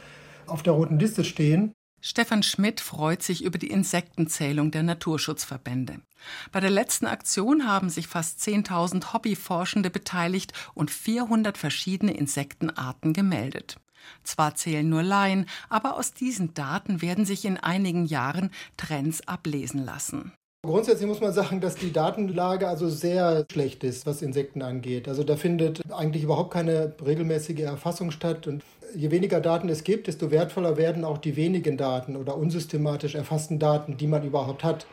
auf 0.48 0.64
der 0.64 0.74
roten 0.74 1.00
Liste 1.00 1.24
stehen. 1.24 1.74
Stefan 2.02 2.44
Schmidt 2.44 2.80
freut 2.80 3.22
sich 3.22 3.44
über 3.44 3.58
die 3.58 3.70
Insektenzählung 3.70 4.72
der 4.72 4.84
Naturschutzverbände. 4.84 6.02
Bei 6.52 6.60
der 6.60 6.70
letzten 6.70 7.08
Aktion 7.08 7.68
haben 7.68 7.90
sich 7.90 8.08
fast 8.08 8.40
10.000 8.40 9.14
Hobbyforschende 9.14 9.90
beteiligt 9.90 10.54
und 10.74 10.92
400 10.92 11.58
verschiedene 11.58 12.14
Insektenarten 12.14 13.14
gemeldet. 13.14 13.78
Zwar 14.24 14.56
zählen 14.56 14.88
nur 14.88 15.04
Laien, 15.04 15.46
aber 15.68 15.98
aus 15.98 16.14
diesen 16.14 16.54
Daten 16.54 17.02
werden 17.02 17.26
sich 17.26 17.44
in 17.44 17.58
einigen 17.58 18.06
Jahren 18.06 18.52
Trends 18.78 19.28
ablesen 19.28 19.84
lassen. 19.84 20.32
Grundsätzlich 20.62 21.08
muss 21.08 21.22
man 21.22 21.32
sagen, 21.32 21.62
dass 21.62 21.76
die 21.76 21.94
Datenlage 21.94 22.68
also 22.68 22.90
sehr 22.90 23.46
schlecht 23.50 23.86
ist, 23.86 24.06
was 24.06 24.22
Insekten 24.22 24.62
angeht. 24.62 25.08
Also 25.08 25.24
da 25.24 25.38
findet 25.38 25.82
eigentlich 25.90 26.24
überhaupt 26.24 26.52
keine 26.52 26.94
regelmäßige 27.04 27.62
Erfassung 27.62 28.12
statt. 28.12 28.46
Und 28.46 28.62
je 28.94 29.10
weniger 29.10 29.40
Daten 29.40 29.70
es 29.70 29.86
gibt, 29.86 30.08
desto 30.08 30.32
wertvoller 30.32 30.76
werden 30.76 31.06
auch 31.06 31.18
die 31.18 31.38
wenigen 31.38 31.78
Daten 31.78 32.18
oder 32.18 32.36
unsystematisch 32.36 33.16
erfassten 33.16 33.58
Daten, 33.58 33.96
die 33.96 34.08
man 34.08 34.26
überhaupt 34.26 34.66
hat. 34.66 34.86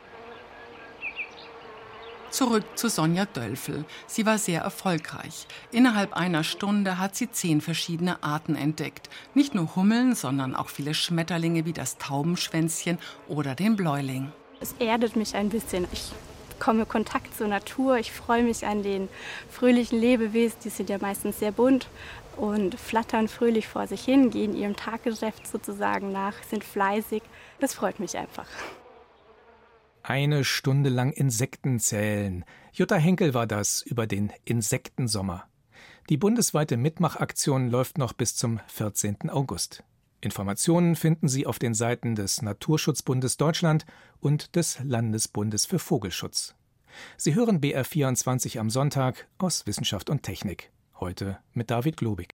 Zurück 2.30 2.64
zu 2.76 2.88
Sonja 2.88 3.24
Dölfel. 3.24 3.84
Sie 4.06 4.24
war 4.24 4.38
sehr 4.38 4.60
erfolgreich. 4.60 5.48
Innerhalb 5.72 6.12
einer 6.12 6.44
Stunde 6.44 7.00
hat 7.00 7.16
sie 7.16 7.30
zehn 7.32 7.60
verschiedene 7.60 8.22
Arten 8.22 8.54
entdeckt. 8.54 9.10
Nicht 9.34 9.56
nur 9.56 9.74
Hummeln, 9.74 10.14
sondern 10.14 10.54
auch 10.54 10.68
viele 10.68 10.94
Schmetterlinge 10.94 11.64
wie 11.64 11.72
das 11.72 11.98
Taubenschwänzchen 11.98 12.98
oder 13.26 13.56
den 13.56 13.74
Bläuling. 13.74 14.30
Es 14.60 14.74
erdet 14.78 15.16
mich 15.16 15.34
ein 15.34 15.48
bisschen. 15.48 15.86
Ich 15.92 16.12
komme 16.58 16.86
Kontakt 16.86 17.36
zur 17.36 17.48
Natur. 17.48 17.98
Ich 17.98 18.12
freue 18.12 18.42
mich 18.42 18.66
an 18.66 18.82
den 18.82 19.08
fröhlichen 19.50 20.00
Lebewesen. 20.00 20.58
Die 20.64 20.70
sind 20.70 20.88
ja 20.88 20.98
meistens 20.98 21.38
sehr 21.38 21.52
bunt 21.52 21.88
und 22.36 22.78
flattern 22.78 23.28
fröhlich 23.28 23.66
vor 23.66 23.86
sich 23.86 24.04
hin, 24.04 24.30
gehen 24.30 24.56
ihrem 24.56 24.76
Taggeschäft 24.76 25.46
sozusagen 25.46 26.12
nach, 26.12 26.34
sind 26.44 26.64
fleißig. 26.64 27.22
Das 27.60 27.74
freut 27.74 27.98
mich 27.98 28.16
einfach. 28.16 28.46
Eine 30.02 30.44
Stunde 30.44 30.90
lang 30.90 31.12
Insekten 31.12 31.80
zählen. 31.80 32.44
Jutta 32.72 32.96
Henkel 32.96 33.34
war 33.34 33.46
das 33.46 33.82
über 33.82 34.06
den 34.06 34.32
Insektensommer. 34.44 35.44
Die 36.08 36.16
bundesweite 36.16 36.76
Mitmachaktion 36.76 37.68
läuft 37.68 37.98
noch 37.98 38.12
bis 38.12 38.36
zum 38.36 38.60
14. 38.68 39.30
August. 39.30 39.82
Informationen 40.20 40.96
finden 40.96 41.28
Sie 41.28 41.46
auf 41.46 41.58
den 41.58 41.74
Seiten 41.74 42.14
des 42.14 42.40
Naturschutzbundes 42.42 43.36
Deutschland 43.36 43.84
und 44.20 44.56
des 44.56 44.78
Landesbundes 44.82 45.66
für 45.66 45.78
Vogelschutz. 45.78 46.54
Sie 47.16 47.34
hören 47.34 47.60
BR24 47.60 48.58
am 48.58 48.70
Sonntag 48.70 49.28
aus 49.38 49.66
Wissenschaft 49.66 50.08
und 50.08 50.22
Technik. 50.22 50.70
Heute 50.98 51.38
mit 51.52 51.70
David 51.70 51.98
Globig. 51.98 52.30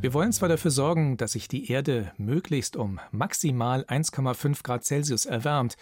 Wir 0.00 0.12
wollen 0.12 0.32
zwar 0.32 0.48
dafür 0.48 0.70
sorgen, 0.70 1.16
dass 1.16 1.32
sich 1.32 1.48
die 1.48 1.70
Erde 1.70 2.12
möglichst 2.18 2.76
um 2.76 3.00
maximal 3.10 3.84
1,5 3.84 4.62
Grad 4.62 4.84
Celsius 4.84 5.24
erwärmt, 5.26 5.76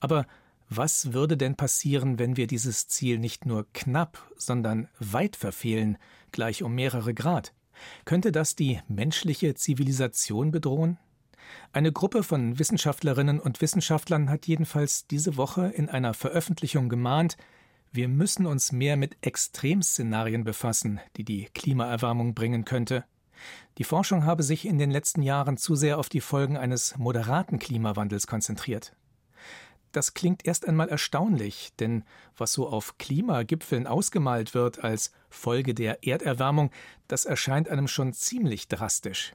aber 0.00 0.26
was 0.68 1.12
würde 1.12 1.36
denn 1.36 1.56
passieren, 1.56 2.18
wenn 2.18 2.36
wir 2.36 2.46
dieses 2.46 2.88
Ziel 2.88 3.18
nicht 3.18 3.46
nur 3.46 3.66
knapp, 3.72 4.30
sondern 4.36 4.88
weit 4.98 5.36
verfehlen, 5.36 5.98
gleich 6.32 6.62
um 6.62 6.74
mehrere 6.74 7.14
Grad? 7.14 7.54
Könnte 8.04 8.32
das 8.32 8.56
die 8.56 8.80
menschliche 8.88 9.54
Zivilisation 9.54 10.50
bedrohen? 10.50 10.98
Eine 11.72 11.92
Gruppe 11.92 12.22
von 12.22 12.58
Wissenschaftlerinnen 12.58 13.38
und 13.38 13.60
Wissenschaftlern 13.60 14.30
hat 14.30 14.46
jedenfalls 14.46 15.06
diese 15.06 15.36
Woche 15.36 15.66
in 15.68 15.88
einer 15.88 16.14
Veröffentlichung 16.14 16.88
gemahnt, 16.88 17.36
wir 17.92 18.08
müssen 18.08 18.46
uns 18.46 18.72
mehr 18.72 18.96
mit 18.96 19.16
Extremszenarien 19.22 20.44
befassen, 20.44 21.00
die 21.16 21.24
die 21.24 21.48
Klimaerwärmung 21.54 22.34
bringen 22.34 22.64
könnte. 22.64 23.04
Die 23.78 23.84
Forschung 23.84 24.24
habe 24.24 24.42
sich 24.42 24.66
in 24.66 24.78
den 24.78 24.90
letzten 24.90 25.22
Jahren 25.22 25.56
zu 25.56 25.76
sehr 25.76 25.98
auf 25.98 26.08
die 26.08 26.20
Folgen 26.20 26.56
eines 26.56 26.98
moderaten 26.98 27.58
Klimawandels 27.58 28.26
konzentriert. 28.26 28.94
Das 29.96 30.12
klingt 30.12 30.46
erst 30.46 30.68
einmal 30.68 30.90
erstaunlich, 30.90 31.72
denn 31.80 32.04
was 32.36 32.52
so 32.52 32.68
auf 32.68 32.98
Klimagipfeln 32.98 33.86
ausgemalt 33.86 34.52
wird 34.52 34.84
als 34.84 35.10
Folge 35.30 35.72
der 35.72 36.06
Erderwärmung, 36.06 36.70
das 37.08 37.24
erscheint 37.24 37.70
einem 37.70 37.88
schon 37.88 38.12
ziemlich 38.12 38.68
drastisch. 38.68 39.32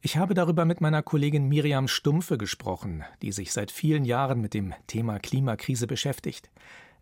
Ich 0.00 0.16
habe 0.16 0.34
darüber 0.34 0.64
mit 0.64 0.80
meiner 0.80 1.02
Kollegin 1.02 1.48
Miriam 1.48 1.88
Stumpfe 1.88 2.38
gesprochen, 2.38 3.02
die 3.20 3.32
sich 3.32 3.52
seit 3.52 3.72
vielen 3.72 4.04
Jahren 4.04 4.40
mit 4.40 4.54
dem 4.54 4.74
Thema 4.86 5.18
Klimakrise 5.18 5.88
beschäftigt. 5.88 6.50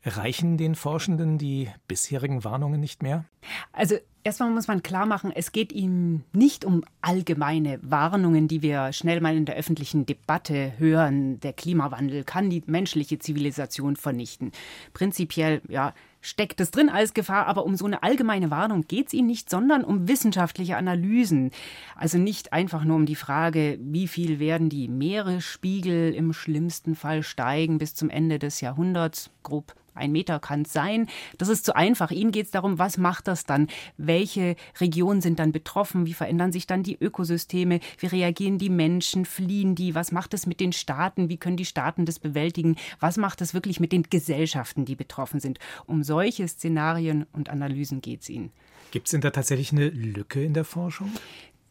Reichen 0.05 0.57
den 0.57 0.75
Forschenden 0.75 1.39
die 1.39 1.69
bisherigen 1.87 2.45
Warnungen 2.45 2.81
nicht 2.81 3.03
mehr? 3.03 3.25
Also 3.73 3.97
erstmal 4.25 4.51
muss 4.51 4.69
man 4.69 4.83
klar 4.83 5.07
machen, 5.07 5.33
es 5.35 5.53
geht 5.53 5.73
ihm 5.73 6.23
nicht 6.33 6.65
um 6.65 6.85
allgemeine 7.01 7.79
Warnungen, 7.83 8.47
die 8.47 8.63
wir 8.63 8.93
schnell 8.93 9.21
mal 9.21 9.37
in 9.37 9.45
der 9.45 9.57
öffentlichen 9.57 10.07
Debatte 10.07 10.73
hören. 10.79 11.41
Der 11.41 11.53
Klimawandel 11.53 12.25
kann 12.25 12.51
die 12.51 12.63
menschliche 12.67 13.19
Zivilisation 13.19 13.97
vernichten. 13.97 14.53
Prinzipiell, 14.93 15.63
ja, 15.69 15.95
steckt 16.21 16.61
es 16.61 16.71
drin 16.71 16.89
als 16.89 17.15
Gefahr, 17.15 17.47
aber 17.47 17.65
um 17.65 17.77
so 17.77 17.87
eine 17.87 18.03
allgemeine 18.03 18.51
Warnung 18.51 18.87
geht 18.87 19.09
es 19.09 19.15
ihnen 19.15 19.29
nicht, 19.29 19.49
sondern 19.49 19.85
um 19.85 20.09
wissenschaftliche 20.09 20.77
Analysen. 20.77 21.51
Also 21.97 22.19
nicht 22.19 22.53
einfach 22.53 22.85
nur 22.85 22.97
um 22.97 23.07
die 23.07 23.15
Frage, 23.15 23.79
wie 23.81 24.09
viel 24.09 24.39
werden 24.39 24.69
die 24.69 24.89
Meeresspiegel 24.89 26.13
im 26.15 26.33
schlimmsten 26.33 26.95
Fall 26.95 27.23
steigen 27.23 27.79
bis 27.79 27.95
zum 27.95 28.11
Ende 28.11 28.39
des 28.39 28.61
Jahrhunderts, 28.61 29.31
grob 29.43 29.75
ein 29.99 30.13
Meter 30.13 30.41
kann 30.41 30.63
es 30.63 30.73
sein. 30.73 31.09
Das 31.37 31.49
ist 31.49 31.65
zu 31.65 31.77
einfach. 31.77 32.11
Ihnen 32.11 32.33
geht 32.33 32.47
es 32.47 32.51
darum, 32.51 32.79
was 32.79 32.99
macht 32.99 33.29
das 33.29 33.45
dann? 33.45 33.69
Welche 33.97 34.57
Regionen 34.81 35.21
sind 35.21 35.39
dann 35.39 35.53
betroffen? 35.53 36.07
Wie 36.07 36.15
verändern 36.15 36.53
sich 36.53 36.67
dann 36.67 36.83
die 36.83 36.97
Ökosysteme? 36.99 37.81
Wie 37.99 38.07
reagieren 38.07 38.59
die 38.59 38.71
Menschen? 38.71 39.25
Fliehen 39.25 39.75
die? 39.75 39.95
Was 39.95 40.13
macht 40.13 40.35
es 40.35 40.47
mit 40.47 40.61
den 40.61 40.73
Staaten? 40.73 41.29
Wie 41.29 41.37
können 41.37 41.57
die 41.57 41.65
Staaten 41.65 42.07
das 42.07 42.19
bewältigen? 42.19 42.77
Was 43.01 43.17
macht 43.17 43.41
es 43.41 43.55
wirklich 43.55 43.81
mit 43.81 43.93
den 43.93 44.05
Gesellschaften, 44.05 44.85
die 44.85 44.97
betroffen 44.97 45.41
sind? 45.41 45.59
Um 45.87 46.03
solche 46.03 46.49
Szenarien 46.49 47.27
und 47.33 47.51
Analysen 47.51 48.01
geht 48.01 48.23
es 48.23 48.29
Ihnen. 48.29 48.51
Gibt 48.91 49.07
es 49.07 49.11
denn 49.11 49.21
da 49.21 49.31
tatsächlich 49.31 49.73
eine 49.73 49.89
Lücke 49.89 50.43
in 50.43 50.55
der 50.55 50.65
Forschung? 50.65 51.13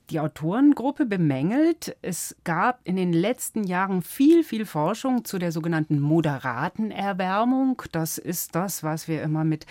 Die 0.10 0.22
Autorengruppe 0.22 1.06
bemängelt, 1.06 1.98
es 2.02 2.38
gab 2.46 2.80
in 2.86 2.96
den 2.96 3.12
letzten 3.12 3.66
Jahren 3.66 4.02
viel, 4.02 4.46
viel 4.46 4.66
Forschung 4.66 5.26
zu 5.26 5.38
der 5.38 5.52
sogenannten 5.52 6.00
moderaten 6.00 6.92
Erwärmung. 6.92 7.82
Das 7.92 8.18
ist 8.18 8.56
das, 8.56 8.84
was 8.84 9.10
wir 9.10 9.22
immer 9.22 9.44
mit 9.44 9.66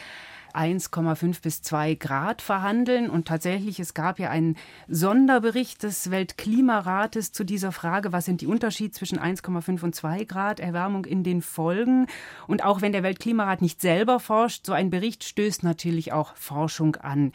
1,5 0.52 1.40
bis 1.40 1.62
2 1.62 1.94
Grad 1.94 2.42
verhandeln. 2.42 3.08
Und 3.08 3.28
tatsächlich, 3.28 3.80
es 3.80 3.94
gab 3.94 4.18
ja 4.18 4.28
einen 4.28 4.56
Sonderbericht 4.88 5.82
des 5.82 6.10
Weltklimarates 6.10 7.32
zu 7.32 7.44
dieser 7.44 7.72
Frage, 7.72 8.12
was 8.12 8.26
sind 8.26 8.42
die 8.42 8.46
Unterschiede 8.46 8.92
zwischen 8.92 9.18
1,5 9.18 9.84
und 9.84 9.94
2 9.94 10.24
Grad 10.24 10.60
Erwärmung 10.60 11.06
in 11.06 11.24
den 11.24 11.40
Folgen. 11.40 12.08
Und 12.46 12.62
auch 12.62 12.82
wenn 12.82 12.92
der 12.92 13.02
Weltklimarat 13.02 13.62
nicht 13.62 13.80
selber 13.80 14.20
forscht, 14.20 14.66
so 14.66 14.74
ein 14.74 14.90
Bericht 14.90 15.24
stößt 15.24 15.62
natürlich 15.62 16.12
auch 16.12 16.36
Forschung 16.36 16.96
an. 16.96 17.32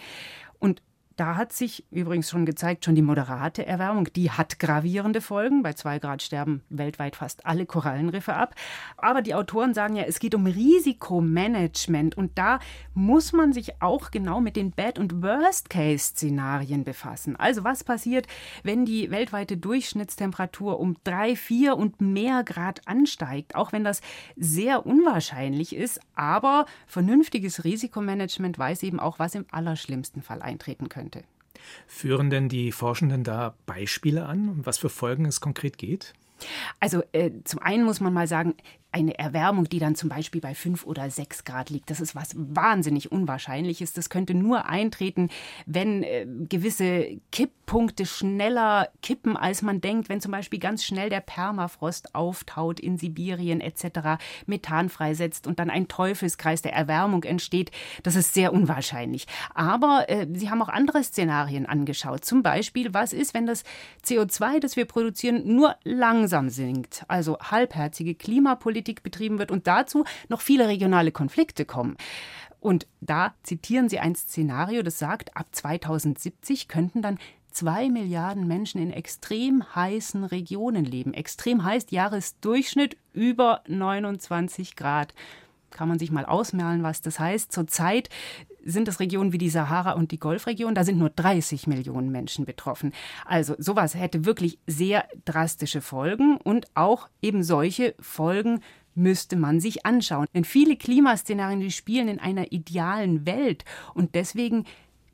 Da 1.18 1.36
hat 1.36 1.52
sich 1.52 1.84
übrigens 1.92 2.30
schon 2.30 2.46
gezeigt, 2.46 2.86
schon 2.86 2.96
die 2.96 3.02
moderate 3.02 3.66
Erwärmung, 3.66 4.08
die 4.16 4.32
hat 4.32 4.60
gravierende 4.60 5.20
Folgen. 5.20 5.62
Bei 5.62 5.74
zwei 5.74 6.00
Grad 6.00 6.22
sterben 6.22 6.62
weltweit 6.70 7.18
fast 7.18 7.46
alle 7.46 7.66
Korallenriffe 7.66 8.34
ab. 8.34 8.56
Aber 8.96 9.22
die 9.22 9.36
Autoren 9.36 9.74
sagen 9.74 9.98
ja, 9.98 10.04
es 10.04 10.20
geht 10.20 10.36
um 10.36 10.46
Risikomanagement 10.46 12.16
und 12.18 12.38
da 12.38 12.60
muss 12.94 13.34
man 13.34 13.52
sich 13.52 13.82
auch 13.82 14.12
genau 14.12 14.40
mit 14.40 14.56
den 14.56 14.72
Bad- 14.72 15.00
und 15.00 15.22
Worst-Case-Szenarien 15.22 16.86
befassen. 16.86 17.36
Also 17.36 17.66
was 17.66 17.84
passiert, 17.84 18.28
wenn 18.64 18.86
die 18.86 19.12
weltweite 19.12 19.58
Durchschnittstemperatur 19.58 20.80
um 20.80 20.96
drei, 21.04 21.36
vier 21.36 21.76
und 21.76 22.00
mehr 22.00 22.44
Grad 22.44 22.88
ansteigt, 22.88 23.56
auch 23.56 23.74
wenn 23.74 23.84
das 23.84 24.02
sehr 24.38 24.86
unwahrscheinlich 24.86 25.76
ist. 25.76 26.00
Aber 26.16 26.66
vernünftiges 26.88 27.66
Risikomanagement 27.66 28.58
weiß 28.58 28.84
eben 28.84 29.02
auch, 29.02 29.20
was 29.20 29.36
im 29.36 29.46
allerschlimmsten 29.52 30.22
Fall 30.22 30.42
eintreten 30.42 30.88
könnte 30.88 31.01
könnte. 31.02 31.24
Führen 31.88 32.30
denn 32.30 32.50
die 32.50 32.72
Forschenden 32.72 33.24
da 33.24 33.56
Beispiele 33.66 34.26
an, 34.26 34.50
um 34.50 34.66
was 34.66 34.78
für 34.78 34.90
Folgen 34.90 35.26
es 35.26 35.42
konkret 35.42 35.78
geht? 35.78 36.14
Also 36.80 37.04
äh, 37.12 37.32
zum 37.44 37.60
einen 37.60 37.84
muss 37.84 38.00
man 38.00 38.14
mal 38.14 38.28
sagen, 38.28 38.56
eine 38.92 39.18
Erwärmung, 39.18 39.66
die 39.66 39.80
dann 39.80 39.96
zum 39.96 40.10
Beispiel 40.10 40.42
bei 40.42 40.54
5 40.54 40.86
oder 40.86 41.10
6 41.10 41.46
Grad 41.46 41.70
liegt, 41.70 41.90
das 41.90 42.02
ist 42.02 42.14
was 42.14 42.32
wahnsinnig 42.36 43.12
Unwahrscheinliches. 43.12 43.94
Das 43.94 44.10
könnte 44.10 44.34
nur 44.34 44.66
eintreten, 44.66 45.30
wenn 45.66 46.04
äh, 46.04 46.28
gewisse 46.50 47.22
Kipppunkte 47.32 48.06
schneller 48.06 48.90
kippen, 49.02 49.38
als 49.38 49.62
man 49.62 49.80
denkt, 49.80 50.10
wenn 50.10 50.20
zum 50.20 50.34
Beispiel 50.34 50.60
ganz 50.60 50.84
schnell 50.84 51.10
der 51.10 51.22
Permafrost 51.22 52.16
auftaut 52.16 52.82
in 52.82 52.98
Sibirien 52.98 53.62
etc., 53.62 54.22
Methan 54.46 54.90
freisetzt 54.90 55.48
und 55.48 55.60
dann 55.60 55.70
ein 55.70 55.88
Teufelskreis 55.88 56.62
der 56.62 56.74
Erwärmung 56.74 57.24
entsteht. 57.24 57.72
Das 58.04 58.18
ist 58.18 58.34
sehr 58.34 58.52
unwahrscheinlich. 58.52 59.26
Aber 59.56 60.10
äh, 60.10 60.28
Sie 60.34 60.50
haben 60.50 60.62
auch 60.62 60.70
andere 60.70 61.02
Szenarien 61.04 61.66
angeschaut. 61.66 62.26
Zum 62.26 62.44
Beispiel, 62.44 62.94
was 62.94 63.14
ist, 63.14 63.34
wenn 63.34 63.46
das 63.46 63.64
CO2, 64.06 64.60
das 64.60 64.76
wir 64.76 64.86
produzieren, 64.86 65.44
nur 65.56 65.76
langsam 65.84 66.50
sinkt? 66.50 67.06
Also 67.08 67.40
halbherzige 67.40 68.16
Klimapolitik 68.16 68.81
Außenpolitik 68.82 69.04
betrieben 69.04 69.40
wird 69.40 69.52
und 69.52 69.68
dazu 69.68 70.06
noch 70.30 70.42
viele 70.42 70.68
regionale 70.68 71.12
Konflikte 71.12 71.66
kommen. 71.66 71.98
Und 72.60 72.88
da 73.00 73.34
zitieren 73.44 73.90
Sie 73.90 74.00
ein 74.00 74.16
Szenario, 74.16 74.84
das 74.84 75.00
sagt, 75.00 75.36
ab 75.36 75.48
2070 75.52 76.68
könnten 76.68 77.02
dann 77.02 77.18
zwei 77.52 77.90
Milliarden 77.90 78.48
Menschen 78.48 78.82
in 78.82 78.92
extrem 78.92 79.64
heißen 79.76 80.24
Regionen 80.24 80.86
leben. 80.86 81.14
Extrem 81.14 81.64
heißt 81.64 81.92
Jahresdurchschnitt 81.92 82.98
über 83.14 83.62
29 83.68 84.76
Grad. 84.76 85.14
Kann 85.72 85.90
man 85.90 86.00
sich 86.00 86.12
mal 86.12 86.26
ausmalen, 86.26 86.84
was 86.84 87.02
das 87.02 87.20
heißt. 87.20 87.52
Zurzeit 87.52 88.10
sind 88.64 88.88
es 88.88 89.00
Regionen 89.00 89.34
wie 89.34 89.38
die 89.38 89.50
Sahara 89.50 89.94
und 89.94 90.12
die 90.12 90.20
Golfregion. 90.20 90.76
Da 90.76 90.84
sind 90.84 90.98
nur 90.98 91.10
30 91.10 91.68
Millionen 91.68 92.12
Menschen 92.12 92.46
betroffen. 92.46 92.94
Also 93.26 93.56
sowas 93.58 93.96
hätte 93.96 94.26
wirklich 94.26 94.60
sehr 94.68 95.06
drastische 95.26 95.82
Folgen 95.82 96.38
und 96.38 96.68
auch 96.76 97.10
eben 97.22 97.44
solche 97.44 97.96
Folgen 98.00 98.62
müsste 98.94 99.36
man 99.36 99.60
sich 99.60 99.86
anschauen. 99.86 100.28
Denn 100.34 100.44
viele 100.44 100.76
Klimaszenarien, 100.76 101.60
die 101.60 101.72
spielen 101.72 102.08
in 102.08 102.20
einer 102.20 102.52
idealen 102.52 103.26
Welt 103.26 103.64
und 103.94 104.16
deswegen 104.16 104.66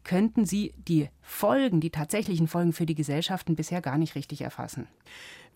könnten 0.04 0.46
sie 0.46 0.74
die 0.78 1.10
Folgen, 1.22 1.82
die 1.82 1.90
tatsächlichen 1.90 2.48
Folgen 2.48 2.74
für 2.74 2.86
die 2.86 2.96
Gesellschaften 2.96 3.56
bisher 3.56 3.82
gar 3.82 3.98
nicht 3.98 4.16
richtig 4.16 4.42
erfassen. 4.42 4.88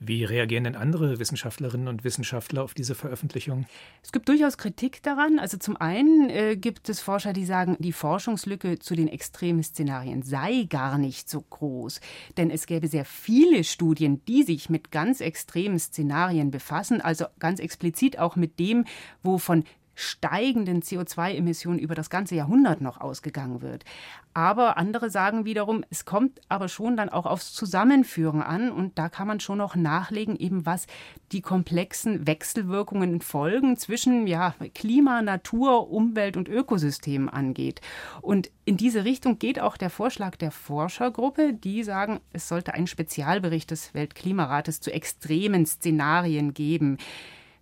Wie 0.03 0.23
reagieren 0.23 0.63
denn 0.63 0.75
andere 0.75 1.19
Wissenschaftlerinnen 1.19 1.87
und 1.87 2.03
Wissenschaftler 2.03 2.63
auf 2.63 2.73
diese 2.73 2.95
Veröffentlichung? 2.95 3.67
Es 4.01 4.11
gibt 4.11 4.29
durchaus 4.29 4.57
Kritik 4.57 5.03
daran. 5.03 5.37
Also 5.37 5.57
zum 5.57 5.77
einen 5.77 6.31
äh, 6.31 6.57
gibt 6.57 6.89
es 6.89 7.01
Forscher, 7.01 7.33
die 7.33 7.45
sagen, 7.45 7.77
die 7.77 7.91
Forschungslücke 7.91 8.79
zu 8.79 8.95
den 8.95 9.07
extremen 9.07 9.61
Szenarien 9.61 10.23
sei 10.23 10.65
gar 10.67 10.97
nicht 10.97 11.29
so 11.29 11.41
groß. 11.41 12.01
Denn 12.35 12.49
es 12.49 12.65
gäbe 12.65 12.87
sehr 12.87 13.05
viele 13.05 13.63
Studien, 13.63 14.25
die 14.25 14.41
sich 14.41 14.71
mit 14.71 14.89
ganz 14.89 15.21
extremen 15.21 15.77
Szenarien 15.77 16.49
befassen, 16.49 16.99
also 16.99 17.25
ganz 17.37 17.59
explizit 17.59 18.17
auch 18.17 18.35
mit 18.35 18.57
dem, 18.57 18.85
wo 19.21 19.37
von 19.37 19.65
steigenden 20.01 20.81
CO2-Emissionen 20.81 21.79
über 21.79 21.95
das 21.95 22.09
ganze 22.09 22.35
Jahrhundert 22.35 22.81
noch 22.81 22.99
ausgegangen 22.99 23.61
wird. 23.61 23.85
Aber 24.33 24.77
andere 24.77 25.09
sagen 25.09 25.43
wiederum, 25.43 25.83
es 25.89 26.05
kommt 26.05 26.39
aber 26.47 26.69
schon 26.69 26.95
dann 26.95 27.09
auch 27.09 27.25
aufs 27.25 27.53
Zusammenführen 27.53 28.41
an 28.41 28.71
und 28.71 28.97
da 28.97 29.09
kann 29.09 29.27
man 29.27 29.41
schon 29.41 29.57
noch 29.57 29.75
nachlegen, 29.75 30.37
eben 30.37 30.65
was 30.65 30.87
die 31.33 31.41
komplexen 31.41 32.27
Wechselwirkungen 32.27 33.13
und 33.13 33.23
Folgen 33.25 33.77
zwischen 33.77 34.27
ja, 34.27 34.55
Klima, 34.73 35.21
Natur, 35.21 35.89
Umwelt 35.91 36.37
und 36.37 36.47
Ökosystem 36.47 37.27
angeht. 37.27 37.81
Und 38.21 38.49
in 38.63 38.77
diese 38.77 39.03
Richtung 39.03 39.37
geht 39.37 39.59
auch 39.59 39.75
der 39.75 39.89
Vorschlag 39.89 40.37
der 40.37 40.51
Forschergruppe, 40.51 41.53
die 41.53 41.83
sagen, 41.83 42.21
es 42.31 42.47
sollte 42.47 42.73
einen 42.73 42.87
Spezialbericht 42.87 43.69
des 43.69 43.93
Weltklimarates 43.93 44.79
zu 44.79 44.93
extremen 44.93 45.65
Szenarien 45.65 46.53
geben. 46.53 46.97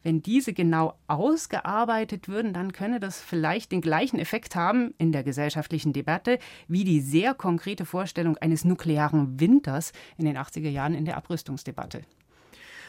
Wenn 0.04 0.22
diese 0.22 0.54
genau 0.54 0.98
ausgearbeitet 1.08 2.28
würden, 2.28 2.54
dann 2.54 2.72
könne 2.72 3.00
das 3.00 3.20
vielleicht 3.20 3.72
den 3.72 3.82
gleichen 3.82 4.20
Effekt 4.20 4.56
haben 4.56 4.94
in 4.98 5.12
der 5.12 5.24
gesellschaftlichen 5.24 5.94
Debatte 5.94 6.40
wie 6.68 6.84
die 6.84 7.02
sehr 7.02 7.34
konkrete 7.34 7.86
Vorstellung 7.86 8.38
eines 8.38 8.64
nuklearen 8.64 9.40
Winters 9.40 9.92
in 10.18 10.26
den 10.26 10.38
80er 10.38 10.70
Jahren 10.70 10.94
in 10.94 11.06
der 11.06 11.18
Abrüstungsdebatte. 11.18 12.04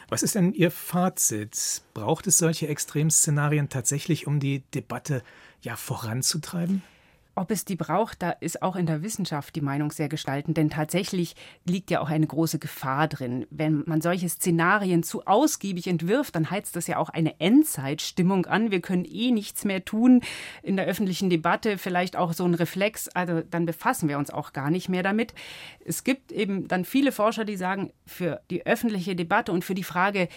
Was 0.08 0.22
ist 0.24 0.34
denn 0.34 0.52
Ihr 0.52 0.70
Fazit? 0.70 1.82
Braucht 1.94 2.26
es 2.26 2.38
solche 2.38 2.66
Extremszenarien 2.66 3.68
tatsächlich, 3.68 4.26
um 4.26 4.40
die 4.40 4.62
Debatte 4.74 5.22
ja 5.62 5.76
voranzutreiben? 5.76 6.82
Ob 7.40 7.50
es 7.52 7.64
die 7.64 7.74
braucht, 7.74 8.20
da 8.20 8.32
ist 8.32 8.60
auch 8.60 8.76
in 8.76 8.84
der 8.84 9.02
Wissenschaft 9.02 9.56
die 9.56 9.62
Meinung 9.62 9.92
sehr 9.92 10.10
gestaltend, 10.10 10.58
denn 10.58 10.68
tatsächlich 10.68 11.34
liegt 11.64 11.90
ja 11.90 12.02
auch 12.02 12.10
eine 12.10 12.26
große 12.26 12.58
Gefahr 12.58 13.08
drin. 13.08 13.46
Wenn 13.48 13.82
man 13.86 14.02
solche 14.02 14.28
Szenarien 14.28 15.02
zu 15.02 15.24
ausgiebig 15.24 15.86
entwirft, 15.86 16.36
dann 16.36 16.50
heizt 16.50 16.76
das 16.76 16.86
ja 16.86 16.98
auch 16.98 17.08
eine 17.08 17.40
Endzeitstimmung 17.40 18.44
an. 18.44 18.70
Wir 18.70 18.82
können 18.82 19.06
eh 19.06 19.30
nichts 19.30 19.64
mehr 19.64 19.82
tun 19.86 20.20
in 20.62 20.76
der 20.76 20.84
öffentlichen 20.84 21.30
Debatte, 21.30 21.78
vielleicht 21.78 22.14
auch 22.14 22.34
so 22.34 22.44
ein 22.44 22.52
Reflex, 22.52 23.08
also 23.08 23.40
dann 23.40 23.64
befassen 23.64 24.10
wir 24.10 24.18
uns 24.18 24.28
auch 24.28 24.52
gar 24.52 24.70
nicht 24.70 24.90
mehr 24.90 25.02
damit. 25.02 25.32
Es 25.82 26.04
gibt 26.04 26.32
eben 26.32 26.68
dann 26.68 26.84
viele 26.84 27.10
Forscher, 27.10 27.46
die 27.46 27.56
sagen, 27.56 27.90
für 28.04 28.42
die 28.50 28.66
öffentliche 28.66 29.16
Debatte 29.16 29.52
und 29.52 29.64
für 29.64 29.74
die 29.74 29.82
Frage, 29.82 30.28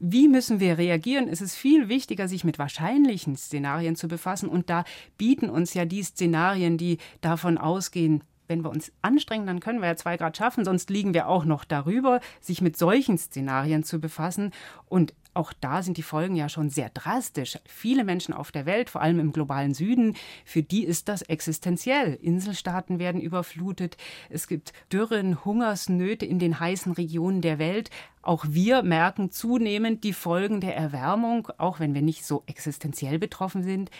wie 0.00 0.28
müssen 0.28 0.60
wir 0.60 0.78
reagieren? 0.78 1.28
Es 1.28 1.42
ist 1.42 1.54
viel 1.54 1.88
wichtiger, 1.88 2.26
sich 2.26 2.42
mit 2.42 2.58
wahrscheinlichen 2.58 3.36
Szenarien 3.36 3.96
zu 3.96 4.08
befassen. 4.08 4.48
Und 4.48 4.70
da 4.70 4.84
bieten 5.18 5.50
uns 5.50 5.74
ja 5.74 5.84
die 5.84 6.02
Szenarien, 6.02 6.78
die 6.78 6.98
davon 7.20 7.58
ausgehen, 7.58 8.24
wenn 8.48 8.64
wir 8.64 8.70
uns 8.70 8.90
anstrengen, 9.02 9.46
dann 9.46 9.60
können 9.60 9.80
wir 9.80 9.86
ja 9.86 9.96
zwei 9.96 10.16
Grad 10.16 10.36
schaffen, 10.36 10.64
sonst 10.64 10.90
liegen 10.90 11.14
wir 11.14 11.28
auch 11.28 11.44
noch 11.44 11.64
darüber, 11.64 12.20
sich 12.40 12.60
mit 12.60 12.76
solchen 12.76 13.16
Szenarien 13.16 13.84
zu 13.84 14.00
befassen. 14.00 14.50
Und 14.86 15.14
auch 15.32 15.52
da 15.52 15.82
sind 15.82 15.96
die 15.96 16.02
Folgen 16.02 16.34
ja 16.34 16.48
schon 16.48 16.70
sehr 16.70 16.90
drastisch. 16.90 17.58
Viele 17.66 18.04
Menschen 18.04 18.34
auf 18.34 18.50
der 18.50 18.66
Welt, 18.66 18.90
vor 18.90 19.00
allem 19.00 19.20
im 19.20 19.32
globalen 19.32 19.74
Süden, 19.74 20.16
für 20.44 20.62
die 20.62 20.84
ist 20.84 21.08
das 21.08 21.22
existenziell. 21.22 22.14
Inselstaaten 22.14 22.98
werden 22.98 23.20
überflutet, 23.20 23.96
es 24.28 24.48
gibt 24.48 24.72
Dürren, 24.92 25.44
Hungersnöte 25.44 26.26
in 26.26 26.38
den 26.38 26.58
heißen 26.58 26.92
Regionen 26.92 27.42
der 27.42 27.58
Welt. 27.58 27.90
Auch 28.22 28.44
wir 28.48 28.82
merken 28.82 29.30
zunehmend 29.30 30.02
die 30.02 30.12
Folgen 30.12 30.60
der 30.60 30.76
Erwärmung, 30.76 31.48
auch 31.58 31.78
wenn 31.78 31.94
wir 31.94 32.02
nicht 32.02 32.24
so 32.24 32.42
existenziell 32.46 33.18
betroffen 33.18 33.62
sind. 33.62 33.90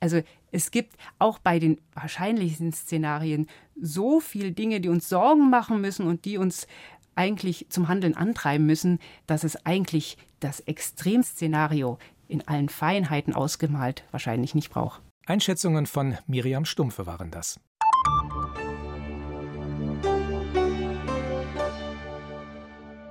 Also 0.00 0.22
es 0.50 0.70
gibt 0.70 0.96
auch 1.18 1.38
bei 1.38 1.58
den 1.58 1.78
wahrscheinlichsten 1.94 2.72
Szenarien 2.72 3.46
so 3.80 4.18
viele 4.18 4.52
Dinge, 4.52 4.80
die 4.80 4.88
uns 4.88 5.08
Sorgen 5.08 5.50
machen 5.50 5.80
müssen 5.80 6.06
und 6.06 6.24
die 6.24 6.38
uns 6.38 6.66
eigentlich 7.14 7.66
zum 7.68 7.88
Handeln 7.88 8.16
antreiben 8.16 8.66
müssen, 8.66 8.98
dass 9.26 9.44
es 9.44 9.66
eigentlich 9.66 10.16
das 10.40 10.60
Extremszenario 10.60 11.98
in 12.28 12.46
allen 12.48 12.68
Feinheiten 12.68 13.34
ausgemalt 13.34 14.04
wahrscheinlich 14.10 14.54
nicht 14.54 14.70
braucht. 14.70 15.02
Einschätzungen 15.26 15.86
von 15.86 16.16
Miriam 16.26 16.64
Stumpfe 16.64 17.06
waren 17.06 17.30
das. 17.30 17.60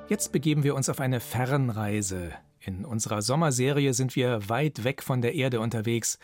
Jetzt 0.09 0.31
begeben 0.31 0.63
wir 0.63 0.73
uns 0.73 0.89
auf 0.89 0.99
eine 0.99 1.19
Fernreise. 1.19 2.33
In 2.59 2.83
unserer 2.83 3.21
Sommerserie 3.21 3.93
sind 3.93 4.15
wir 4.15 4.49
weit 4.49 4.83
weg 4.83 5.03
von 5.03 5.21
der 5.21 5.35
Erde 5.35 5.59
unterwegs. 5.59 6.17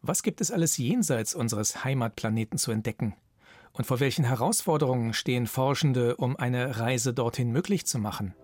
Was 0.00 0.22
gibt 0.22 0.40
es 0.40 0.50
alles 0.50 0.78
jenseits 0.78 1.34
unseres 1.34 1.84
Heimatplaneten 1.84 2.56
zu 2.56 2.70
entdecken? 2.70 3.14
Und 3.72 3.84
vor 3.84 4.00
welchen 4.00 4.24
Herausforderungen 4.24 5.12
stehen 5.12 5.46
Forschende, 5.46 6.16
um 6.16 6.36
eine 6.36 6.78
Reise 6.78 7.12
dorthin 7.12 7.50
möglich 7.50 7.84
zu 7.84 7.98
machen? 7.98 8.34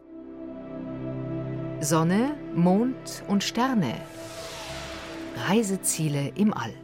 Sonne, 1.81 2.35
Mond 2.57 3.23
und 3.29 3.45
Sterne. 3.45 3.95
Reiseziele 5.47 6.33
im 6.35 6.53
All. 6.53 6.75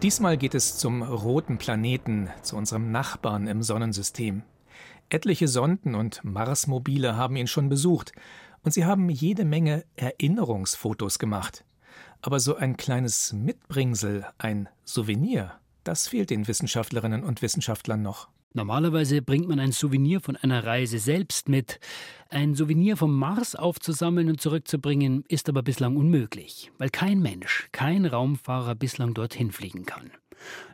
Diesmal 0.00 0.36
geht 0.36 0.54
es 0.54 0.78
zum 0.78 1.02
roten 1.02 1.58
Planeten, 1.58 2.30
zu 2.42 2.56
unserem 2.56 2.92
Nachbarn 2.92 3.48
im 3.48 3.64
Sonnensystem. 3.64 4.42
Etliche 5.08 5.48
Sonden 5.48 5.96
und 5.96 6.22
Marsmobile 6.22 7.16
haben 7.16 7.34
ihn 7.34 7.48
schon 7.48 7.68
besucht 7.68 8.12
und 8.62 8.72
sie 8.72 8.84
haben 8.84 9.10
jede 9.10 9.44
Menge 9.44 9.84
Erinnerungsfotos 9.96 11.18
gemacht. 11.18 11.64
Aber 12.22 12.38
so 12.38 12.54
ein 12.54 12.76
kleines 12.76 13.32
Mitbringsel, 13.32 14.24
ein 14.38 14.68
Souvenir, 14.84 15.58
das 15.84 16.08
fehlt 16.08 16.30
den 16.30 16.48
Wissenschaftlerinnen 16.48 17.22
und 17.22 17.42
Wissenschaftlern 17.42 18.02
noch. 18.02 18.28
Normalerweise 18.56 19.20
bringt 19.20 19.48
man 19.48 19.58
ein 19.58 19.72
Souvenir 19.72 20.20
von 20.20 20.36
einer 20.36 20.64
Reise 20.64 21.00
selbst 21.00 21.48
mit. 21.48 21.80
Ein 22.28 22.54
Souvenir 22.54 22.96
vom 22.96 23.18
Mars 23.18 23.56
aufzusammeln 23.56 24.28
und 24.28 24.40
zurückzubringen, 24.40 25.24
ist 25.28 25.48
aber 25.48 25.62
bislang 25.62 25.96
unmöglich, 25.96 26.70
weil 26.78 26.90
kein 26.90 27.20
Mensch, 27.20 27.68
kein 27.72 28.06
Raumfahrer 28.06 28.76
bislang 28.76 29.12
dorthin 29.12 29.50
fliegen 29.50 29.86
kann. 29.86 30.12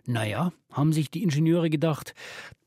Naja, 0.07 0.53
haben 0.70 0.92
sich 0.92 1.11
die 1.11 1.23
Ingenieure 1.23 1.70
gedacht, 1.70 2.14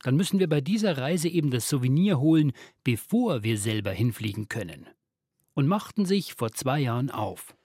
dann 0.02 0.16
müssen 0.16 0.40
wir 0.40 0.50
bei 0.50 0.62
dieser 0.62 0.98
Reise 0.98 1.28
eben 1.28 1.52
das 1.52 1.70
Souvenir 1.70 2.20
holen, 2.20 2.52
bevor 2.84 3.44
wir 3.44 3.58
selber 3.58 3.92
hinfliegen 3.92 4.50
können 4.50 4.88
und 5.54 5.68
machten 5.68 6.06
sich 6.06 6.34
vor 6.34 6.52
zwei 6.52 6.80
Jahren 6.80 7.12
auf. 7.12 7.56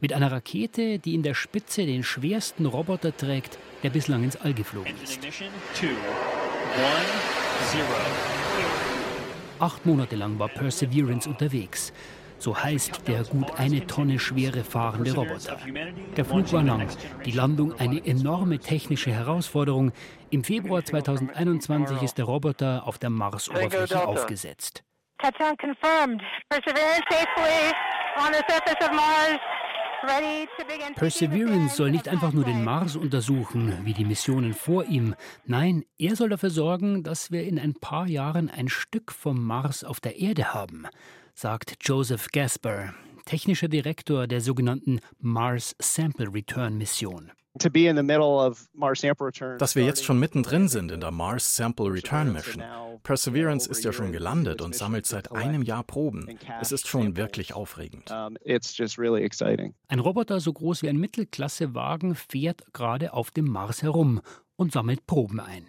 Mit 0.00 0.12
einer 0.12 0.30
Rakete, 0.32 0.98
die 0.98 1.14
in 1.14 1.22
der 1.22 1.34
Spitze 1.34 1.86
den 1.86 2.02
schwersten 2.02 2.66
Roboter 2.66 3.16
trägt, 3.16 3.58
der 3.82 3.90
bislang 3.90 4.24
ins 4.24 4.36
All 4.36 4.54
geflogen 4.54 4.94
ist. 5.02 5.20
Acht 9.58 9.84
Monate 9.84 10.16
lang 10.16 10.38
war 10.38 10.48
Perseverance 10.48 11.28
unterwegs. 11.28 11.92
So 12.38 12.56
heißt 12.56 13.06
der 13.06 13.24
gut 13.24 13.58
eine 13.58 13.86
Tonne 13.86 14.18
schwere 14.18 14.64
fahrende 14.64 15.14
Roboter. 15.14 15.58
Der 16.16 16.24
Flug 16.24 16.50
war 16.54 16.62
lang, 16.62 16.88
die 17.26 17.32
Landung 17.32 17.78
eine 17.78 18.04
enorme 18.06 18.58
technische 18.58 19.12
Herausforderung. 19.12 19.92
Im 20.30 20.42
Februar 20.42 20.82
2021 20.82 22.00
ist 22.00 22.16
der 22.16 22.24
Roboter 22.24 22.86
auf 22.86 22.98
der 22.98 23.10
Marsoberfläche 23.10 24.08
aufgesetzt. 24.08 24.82
Touchdown 25.18 25.54
confirmed. 25.58 26.22
Perseverance 26.48 27.04
safely 27.10 27.74
on 28.16 28.32
the 28.32 28.42
surface 28.48 28.80
of 28.80 28.90
Mars. 28.92 29.38
Perseverance 30.96 31.76
soll 31.76 31.90
nicht 31.90 32.08
einfach 32.08 32.32
nur 32.32 32.44
den 32.44 32.64
Mars 32.64 32.96
untersuchen, 32.96 33.84
wie 33.84 33.92
die 33.92 34.04
Missionen 34.04 34.54
vor 34.54 34.84
ihm. 34.86 35.14
Nein, 35.44 35.84
er 35.98 36.16
soll 36.16 36.30
dafür 36.30 36.50
sorgen, 36.50 37.02
dass 37.02 37.30
wir 37.30 37.44
in 37.44 37.58
ein 37.58 37.74
paar 37.74 38.06
Jahren 38.06 38.48
ein 38.48 38.68
Stück 38.68 39.12
vom 39.12 39.44
Mars 39.44 39.84
auf 39.84 40.00
der 40.00 40.18
Erde 40.18 40.54
haben. 40.54 40.86
sagt 41.34 41.76
Joseph 41.80 42.28
Gasper, 42.32 42.94
technischer 43.24 43.68
Direktor 43.68 44.26
der 44.26 44.40
sogenannten 44.40 45.00
Mars 45.18 45.74
Sample 45.78 46.32
Return 46.32 46.78
Mission. 46.78 47.30
Dass 49.58 49.74
wir 49.74 49.84
jetzt 49.84 50.04
schon 50.04 50.18
mittendrin 50.18 50.68
sind 50.68 50.92
in 50.92 51.00
der 51.00 51.10
Mars 51.10 51.56
Sample 51.56 51.92
Return 51.92 52.32
Mission. 52.32 52.62
Perseverance 53.02 53.68
ist 53.68 53.84
ja 53.84 53.92
schon 53.92 54.12
gelandet 54.12 54.62
und 54.62 54.74
sammelt 54.74 55.06
seit 55.06 55.32
einem 55.32 55.62
Jahr 55.62 55.82
Proben. 55.82 56.38
Es 56.60 56.70
ist 56.70 56.86
schon 56.86 57.16
wirklich 57.16 57.54
aufregend. 57.54 58.10
Ein 59.88 59.98
Roboter 59.98 60.40
so 60.40 60.52
groß 60.52 60.82
wie 60.82 60.88
ein 60.88 60.96
Mittelklassewagen 60.96 62.14
fährt 62.14 62.72
gerade 62.72 63.12
auf 63.12 63.30
dem 63.30 63.46
Mars 63.46 63.82
herum 63.82 64.20
und 64.56 64.72
sammelt 64.72 65.06
Proben 65.06 65.40
ein. 65.40 65.66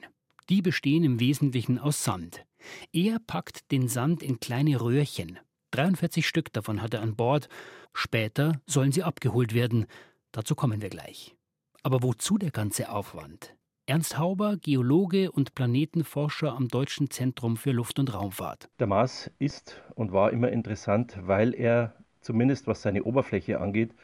Die 0.50 0.62
bestehen 0.62 1.04
im 1.04 1.20
Wesentlichen 1.20 1.80
aus 1.80 2.04
Sand. 2.04 2.46
Er 2.94 3.18
packt 3.26 3.72
den 3.72 3.88
Sand 3.88 4.22
in 4.22 4.40
kleine 4.40 4.80
Röhrchen. 4.82 5.40
43 5.72 6.28
Stück 6.28 6.54
davon 6.54 6.82
hat 6.82 6.94
er 6.94 7.02
an 7.02 7.16
Bord. 7.16 7.48
Später 7.94 8.62
sollen 8.68 8.92
sie 8.92 9.04
abgeholt 9.04 9.54
werden. 9.54 9.86
Dazu 10.32 10.54
kommen 10.54 10.82
wir 10.82 10.90
gleich. 10.90 11.36
Aber 11.84 12.04
wozu 12.04 12.38
der 12.38 12.52
ganze 12.52 12.92
Aufwand? 12.92 13.56
Ernst 13.88 14.20
Hauber, 14.20 14.58
Geologe 14.58 15.32
und 15.32 15.56
Planetenforscher 15.56 16.54
am 16.54 16.68
Deutschen 16.68 17.10
Zentrum 17.10 17.58
für 17.58 17.72
Luft- 17.72 17.98
und 17.98 18.14
Raumfahrt. 18.14 18.70
Der 18.80 18.86
Mars 18.86 19.32
ist 19.40 19.82
und 19.96 20.14
war 20.14 20.32
immer 20.32 20.50
interessant, 20.50 21.18
weil 21.24 21.56
er, 21.56 21.96
zumindest 22.20 22.68
was 22.68 22.84
seine 22.84 23.04
Oberfläche 23.04 23.60
angeht, 23.60 23.96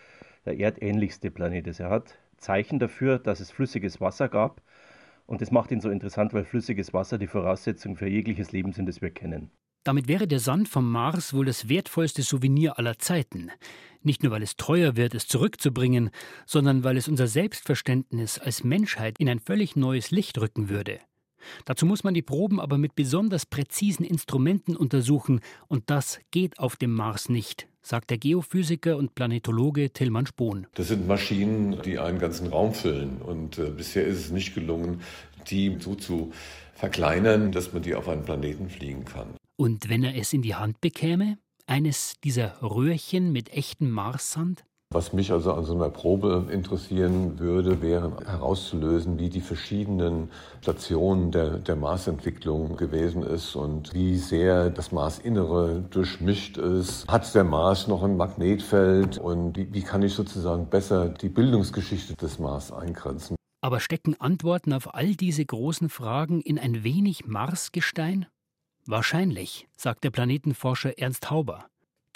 der 0.45 0.59
erdähnlichste 0.59 1.29
Planet 1.29 1.67
ist. 1.67 1.79
Er 1.79 1.91
hat 1.91 2.17
Zeichen 2.37 2.79
dafür, 2.79 3.19
dass 3.19 3.39
es 3.39 3.51
flüssiges 3.51 4.01
Wasser 4.01 4.27
gab. 4.27 4.63
Und 5.27 5.41
das 5.41 5.51
macht 5.51 5.69
ihn 5.69 5.81
so 5.81 5.91
interessant, 5.91 6.33
weil 6.33 6.45
flüssiges 6.45 6.93
Wasser 6.93 7.19
die 7.19 7.27
Voraussetzung 7.27 7.95
für 7.95 8.07
jegliches 8.07 8.51
Leben 8.51 8.73
sind, 8.73 8.87
das 8.87 9.03
wir 9.03 9.11
kennen. 9.11 9.51
Damit 9.88 10.10
wäre 10.10 10.28
der 10.28 10.41
Sand 10.41 10.67
vom 10.67 10.91
Mars 10.91 11.34
wohl 11.34 11.45
das 11.45 11.69
wertvollste 11.69 12.21
Souvenir 12.21 12.78
aller 12.78 13.00
Zeiten. 13.00 13.52
Nicht 14.04 14.21
nur, 14.21 14.34
weil 14.34 14.43
es 14.43 14.58
teuer 14.58 14.97
wird, 14.97 15.15
es 15.15 15.30
zurückzubringen, 15.30 16.10
sondern 16.45 16.84
weil 16.84 16.97
es 16.97 17.08
unser 17.08 17.28
Selbstverständnis 17.28 18.38
als 18.38 18.65
Menschheit 18.65 19.17
in 19.17 19.30
ein 19.30 19.39
völlig 19.39 19.78
neues 19.78 20.12
Licht 20.12 20.41
rücken 20.41 20.67
würde. 20.67 21.00
Dazu 21.63 21.86
muss 21.86 22.04
man 22.04 22.13
die 22.13 22.21
Proben 22.21 22.60
aber 22.60 22.78
mit 22.78 22.95
besonders 22.95 23.45
präzisen 23.45 24.04
Instrumenten 24.04 24.76
untersuchen, 24.76 25.39
und 25.69 25.89
das 25.89 26.19
geht 26.32 26.60
auf 26.60 26.76
dem 26.76 26.93
Mars 26.93 27.30
nicht, 27.30 27.69
sagt 27.82 28.10
der 28.10 28.17
Geophysiker 28.17 28.97
und 28.97 29.15
Planetologe 29.15 29.91
Tillmann 29.91 30.26
Spohn. 30.26 30.67
Das 30.73 30.89
sind 30.89 31.08
Maschinen, 31.08 31.82
die 31.86 31.97
einen 31.97 32.19
ganzen 32.19 32.47
Raum 32.47 32.73
füllen, 32.73 33.21
und 33.21 33.58
äh, 33.58 33.69
bisher 33.69 34.06
ist 34.06 34.19
es 34.19 34.32
nicht 34.32 34.54
gelungen, 34.54 35.00
die 35.50 35.78
so 35.80 35.95
zu 35.95 36.34
verkleinern, 36.73 37.54
dass 37.54 37.71
man 37.71 37.84
die 37.84 37.95
auf 37.95 38.10
einen 38.10 38.26
Planeten 38.26 38.69
fliegen 38.69 39.06
kann. 39.06 39.30
Und 39.60 39.89
wenn 39.89 40.04
er 40.04 40.15
es 40.15 40.34
in 40.34 40.43
die 40.43 40.54
Hand 40.54 40.82
bekäme? 40.82 41.39
Eines 41.65 42.13
dieser 42.24 42.62
Röhrchen 42.62 43.32
mit 43.32 43.52
echtem 43.52 43.89
Marssand? 43.89 44.63
Was 44.93 45.12
mich 45.12 45.32
also 45.32 45.52
an 45.52 45.65
so 45.65 45.74
einer 45.74 45.89
Probe 45.89 46.46
interessieren 46.50 47.39
würde, 47.39 47.82
wäre 47.82 48.15
herauszulösen, 48.26 49.20
wie 49.20 49.30
die 49.30 49.41
verschiedenen 49.41 50.30
Stationen 50.62 51.32
der, 51.32 51.58
der 51.58 51.76
Marsentwicklung 51.76 52.78
gewesen 52.78 53.24
ist 53.24 53.56
und 53.56 53.93
wie 53.93 54.17
sehr 54.17 54.70
das 54.70 54.93
Marsinnere 54.93 55.84
durchmischt 55.89 56.58
ist. 56.58 57.06
Hat 57.08 57.36
der 57.36 57.43
Mars 57.43 57.88
noch 57.88 58.04
ein 58.04 58.15
Magnetfeld 58.15 59.17
und 59.17 59.58
wie, 59.58 59.74
wie 59.74 59.82
kann 59.82 60.04
ich 60.04 60.13
sozusagen 60.13 60.70
besser 60.70 61.10
die 61.10 61.30
Bildungsgeschichte 61.30 62.15
des 62.15 62.39
Mars 62.39 62.72
eingrenzen? 62.72 63.36
Aber 63.62 63.80
stecken 63.82 64.15
Antworten 64.22 64.72
auf 64.72 64.93
all 64.93 65.15
diese 65.15 65.43
großen 65.43 65.89
Fragen 65.89 66.41
in 66.41 66.60
ein 66.60 66.86
wenig 66.86 67.26
Marsgestein? 67.26 68.28
Wahrscheinlich, 68.89 69.67
sagt 69.76 70.06
der 70.06 70.12
Planetenforscher 70.12 70.97
Ernst 70.97 71.30
Hauber. 71.30 71.65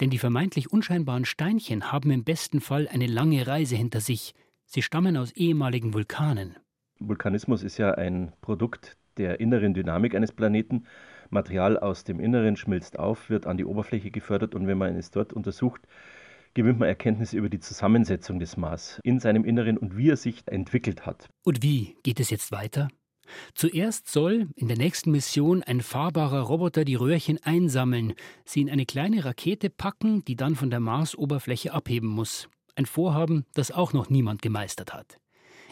Denn 0.00 0.08
die 0.08 0.16
vermeintlich 0.16 0.72
unscheinbaren 0.72 1.26
Steinchen 1.26 1.92
haben 1.92 2.10
im 2.10 2.24
besten 2.24 2.62
Fall 2.62 2.88
eine 2.88 3.06
lange 3.06 3.46
Reise 3.46 3.76
hinter 3.76 4.00
sich. 4.00 4.34
Sie 4.64 4.80
stammen 4.80 5.18
aus 5.18 5.32
ehemaligen 5.32 5.92
Vulkanen. 5.92 6.56
Vulkanismus 6.98 7.62
ist 7.62 7.76
ja 7.76 7.92
ein 7.92 8.32
Produkt 8.40 8.96
der 9.18 9.38
inneren 9.38 9.74
Dynamik 9.74 10.14
eines 10.14 10.32
Planeten. 10.32 10.86
Material 11.28 11.78
aus 11.78 12.04
dem 12.04 12.18
Inneren 12.18 12.56
schmilzt 12.56 12.98
auf, 12.98 13.28
wird 13.28 13.46
an 13.46 13.58
die 13.58 13.66
Oberfläche 13.66 14.10
gefördert 14.10 14.54
und 14.54 14.66
wenn 14.66 14.78
man 14.78 14.96
es 14.96 15.10
dort 15.10 15.34
untersucht, 15.34 15.82
gewinnt 16.54 16.78
man 16.78 16.88
Erkenntnisse 16.88 17.36
über 17.36 17.50
die 17.50 17.60
Zusammensetzung 17.60 18.38
des 18.38 18.56
Mars 18.56 18.98
in 19.04 19.20
seinem 19.20 19.44
Inneren 19.44 19.76
und 19.76 19.98
wie 19.98 20.08
er 20.08 20.16
sich 20.16 20.42
entwickelt 20.46 21.04
hat. 21.04 21.28
Und 21.44 21.62
wie 21.62 21.98
geht 22.02 22.18
es 22.18 22.30
jetzt 22.30 22.50
weiter? 22.50 22.88
Zuerst 23.54 24.08
soll 24.08 24.48
in 24.56 24.68
der 24.68 24.76
nächsten 24.76 25.10
Mission 25.10 25.62
ein 25.62 25.80
fahrbarer 25.80 26.40
Roboter 26.40 26.84
die 26.84 26.94
Röhrchen 26.94 27.38
einsammeln, 27.42 28.14
sie 28.44 28.60
in 28.60 28.70
eine 28.70 28.86
kleine 28.86 29.24
Rakete 29.24 29.70
packen, 29.70 30.24
die 30.24 30.36
dann 30.36 30.56
von 30.56 30.70
der 30.70 30.80
Marsoberfläche 30.80 31.72
abheben 31.72 32.08
muss. 32.08 32.48
Ein 32.74 32.86
Vorhaben, 32.86 33.44
das 33.54 33.70
auch 33.70 33.92
noch 33.92 34.08
niemand 34.08 34.42
gemeistert 34.42 34.94
hat. 34.94 35.18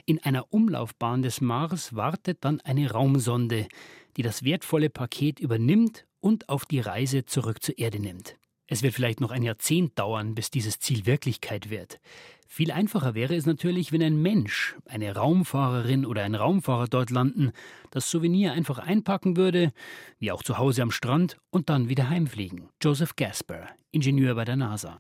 In 0.07 0.23
einer 0.23 0.53
Umlaufbahn 0.53 1.23
des 1.23 1.41
Mars 1.41 1.95
wartet 1.95 2.39
dann 2.41 2.61
eine 2.61 2.91
Raumsonde, 2.91 3.69
die 4.17 4.23
das 4.23 4.45
wertvolle 4.45 4.91
Paket 4.91 5.41
übernimmt 5.41 6.07
und 6.21 6.49
auf 6.49 6.65
die 6.65 6.81
Reise 6.81 7.25
zurück 7.25 7.63
zur 7.63 7.79
Erde 7.79 8.01
nimmt. 8.01 8.37
Es 8.67 8.83
wird 8.83 8.95
vielleicht 8.95 9.21
noch 9.21 9.31
ein 9.31 9.43
Jahrzehnt 9.43 9.99
dauern, 9.99 10.35
bis 10.35 10.51
dieses 10.51 10.79
Ziel 10.79 11.05
Wirklichkeit 11.07 11.71
wird. 11.71 11.99
Viel 12.53 12.73
einfacher 12.73 13.15
wäre 13.15 13.37
es 13.37 13.47
natürlich, 13.47 13.93
wenn 13.93 14.03
ein 14.03 14.21
Mensch, 14.21 14.75
eine 14.85 15.15
Raumfahrerin 15.15 16.05
oder 16.05 16.25
ein 16.25 16.35
Raumfahrer 16.35 16.89
dort 16.89 17.11
landen, 17.11 17.53
das 17.93 18.11
Souvenir 18.11 18.55
einfach 18.55 18.81
einpacken 18.81 19.37
würde, 19.37 19.73
wie 20.19 20.33
auch 20.33 20.43
zu 20.43 20.59
Hause 20.59 20.83
am 20.83 20.91
Strand, 20.91 21.37
und 21.51 21.71
dann 21.71 21.89
wieder 21.89 22.11
heimfliegen. 22.11 22.69
Joseph 22.83 23.15
Gasper, 23.15 23.69
Ingenieur 23.93 24.35
bei 24.35 24.45
der 24.45 24.57
NASA. 24.57 24.99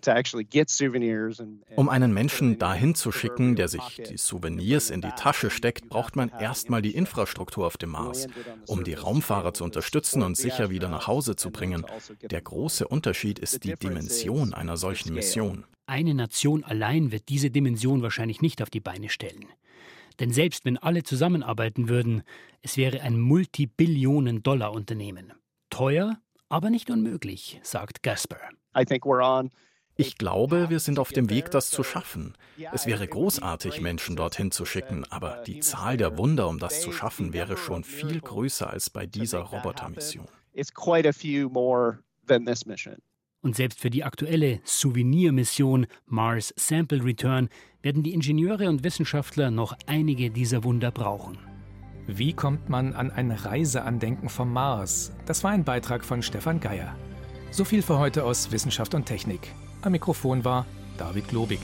Um 1.74 1.88
einen 1.88 2.14
Menschen 2.14 2.58
dahin 2.60 2.94
zu 2.94 3.10
schicken, 3.10 3.56
der 3.56 3.66
sich 3.66 4.00
die 4.08 4.16
Souvenirs 4.16 4.90
in 4.90 5.00
die 5.00 5.10
Tasche 5.16 5.50
steckt, 5.50 5.88
braucht 5.88 6.14
man 6.14 6.28
erstmal 6.28 6.82
die 6.82 6.94
Infrastruktur 6.94 7.66
auf 7.66 7.76
dem 7.76 7.90
Mars, 7.90 8.28
um 8.68 8.84
die 8.84 8.94
Raumfahrer 8.94 9.54
zu 9.54 9.64
unterstützen 9.64 10.22
und 10.22 10.36
sicher 10.36 10.70
wieder 10.70 10.88
nach 10.88 11.08
Hause 11.08 11.34
zu 11.34 11.50
bringen. 11.50 11.84
Der 12.22 12.42
große 12.42 12.86
Unterschied 12.86 13.40
ist 13.40 13.64
die 13.64 13.74
Dimension 13.74 14.54
einer 14.54 14.76
solchen 14.76 15.12
Mission. 15.14 15.64
Eine 15.86 16.14
Nation 16.14 16.64
allein 16.64 17.12
wird 17.12 17.28
diese 17.28 17.50
Dimension 17.50 18.02
wahrscheinlich 18.02 18.42
nicht 18.42 18.62
auf 18.62 18.70
die 18.70 18.80
Beine 18.80 19.08
stellen. 19.08 19.46
Denn 20.20 20.32
selbst 20.32 20.64
wenn 20.64 20.76
alle 20.76 21.02
zusammenarbeiten 21.02 21.88
würden, 21.88 22.22
es 22.62 22.76
wäre 22.76 23.00
ein 23.00 23.18
Multibillionen-Dollar-Unternehmen. 23.18 25.32
Teuer, 25.70 26.18
aber 26.48 26.70
nicht 26.70 26.90
unmöglich, 26.90 27.60
sagt 27.62 28.02
Gasper. 28.02 28.38
Ich 29.96 30.16
glaube, 30.16 30.70
wir 30.70 30.80
sind 30.80 30.98
auf 30.98 31.12
dem 31.12 31.28
Weg, 31.28 31.50
das 31.50 31.68
zu 31.68 31.82
schaffen. 31.82 32.34
Es 32.72 32.86
wäre 32.86 33.06
großartig, 33.06 33.80
Menschen 33.80 34.16
dorthin 34.16 34.50
zu 34.50 34.64
schicken, 34.64 35.04
aber 35.10 35.42
die 35.46 35.60
Zahl 35.60 35.96
der 35.96 36.16
Wunder, 36.16 36.48
um 36.48 36.58
das 36.58 36.80
zu 36.80 36.92
schaffen, 36.92 37.32
wäre 37.32 37.56
schon 37.56 37.84
viel 37.84 38.20
größer 38.20 38.70
als 38.70 38.88
bei 38.88 39.06
dieser 39.06 39.40
Robotermission. 39.40 40.28
Und 43.42 43.56
selbst 43.56 43.80
für 43.80 43.90
die 43.90 44.04
aktuelle 44.04 44.60
Souvenirmission 44.64 45.86
Mars 46.06 46.52
Sample 46.56 47.02
Return 47.02 47.48
werden 47.82 48.02
die 48.02 48.12
Ingenieure 48.12 48.68
und 48.68 48.84
Wissenschaftler 48.84 49.50
noch 49.50 49.74
einige 49.86 50.30
dieser 50.30 50.62
Wunder 50.62 50.90
brauchen. 50.90 51.38
Wie 52.06 52.32
kommt 52.32 52.68
man 52.68 52.92
an 52.92 53.10
ein 53.10 53.30
Reiseandenken 53.30 54.28
vom 54.28 54.52
Mars? 54.52 55.12
Das 55.26 55.42
war 55.44 55.52
ein 55.52 55.64
Beitrag 55.64 56.04
von 56.04 56.22
Stefan 56.22 56.60
Geier. 56.60 56.94
So 57.50 57.64
viel 57.64 57.82
für 57.82 57.98
heute 57.98 58.24
aus 58.24 58.52
Wissenschaft 58.52 58.94
und 58.94 59.06
Technik. 59.06 59.54
Am 59.82 59.92
Mikrofon 59.92 60.44
war 60.44 60.66
David 60.98 61.28
Globig. 61.28 61.60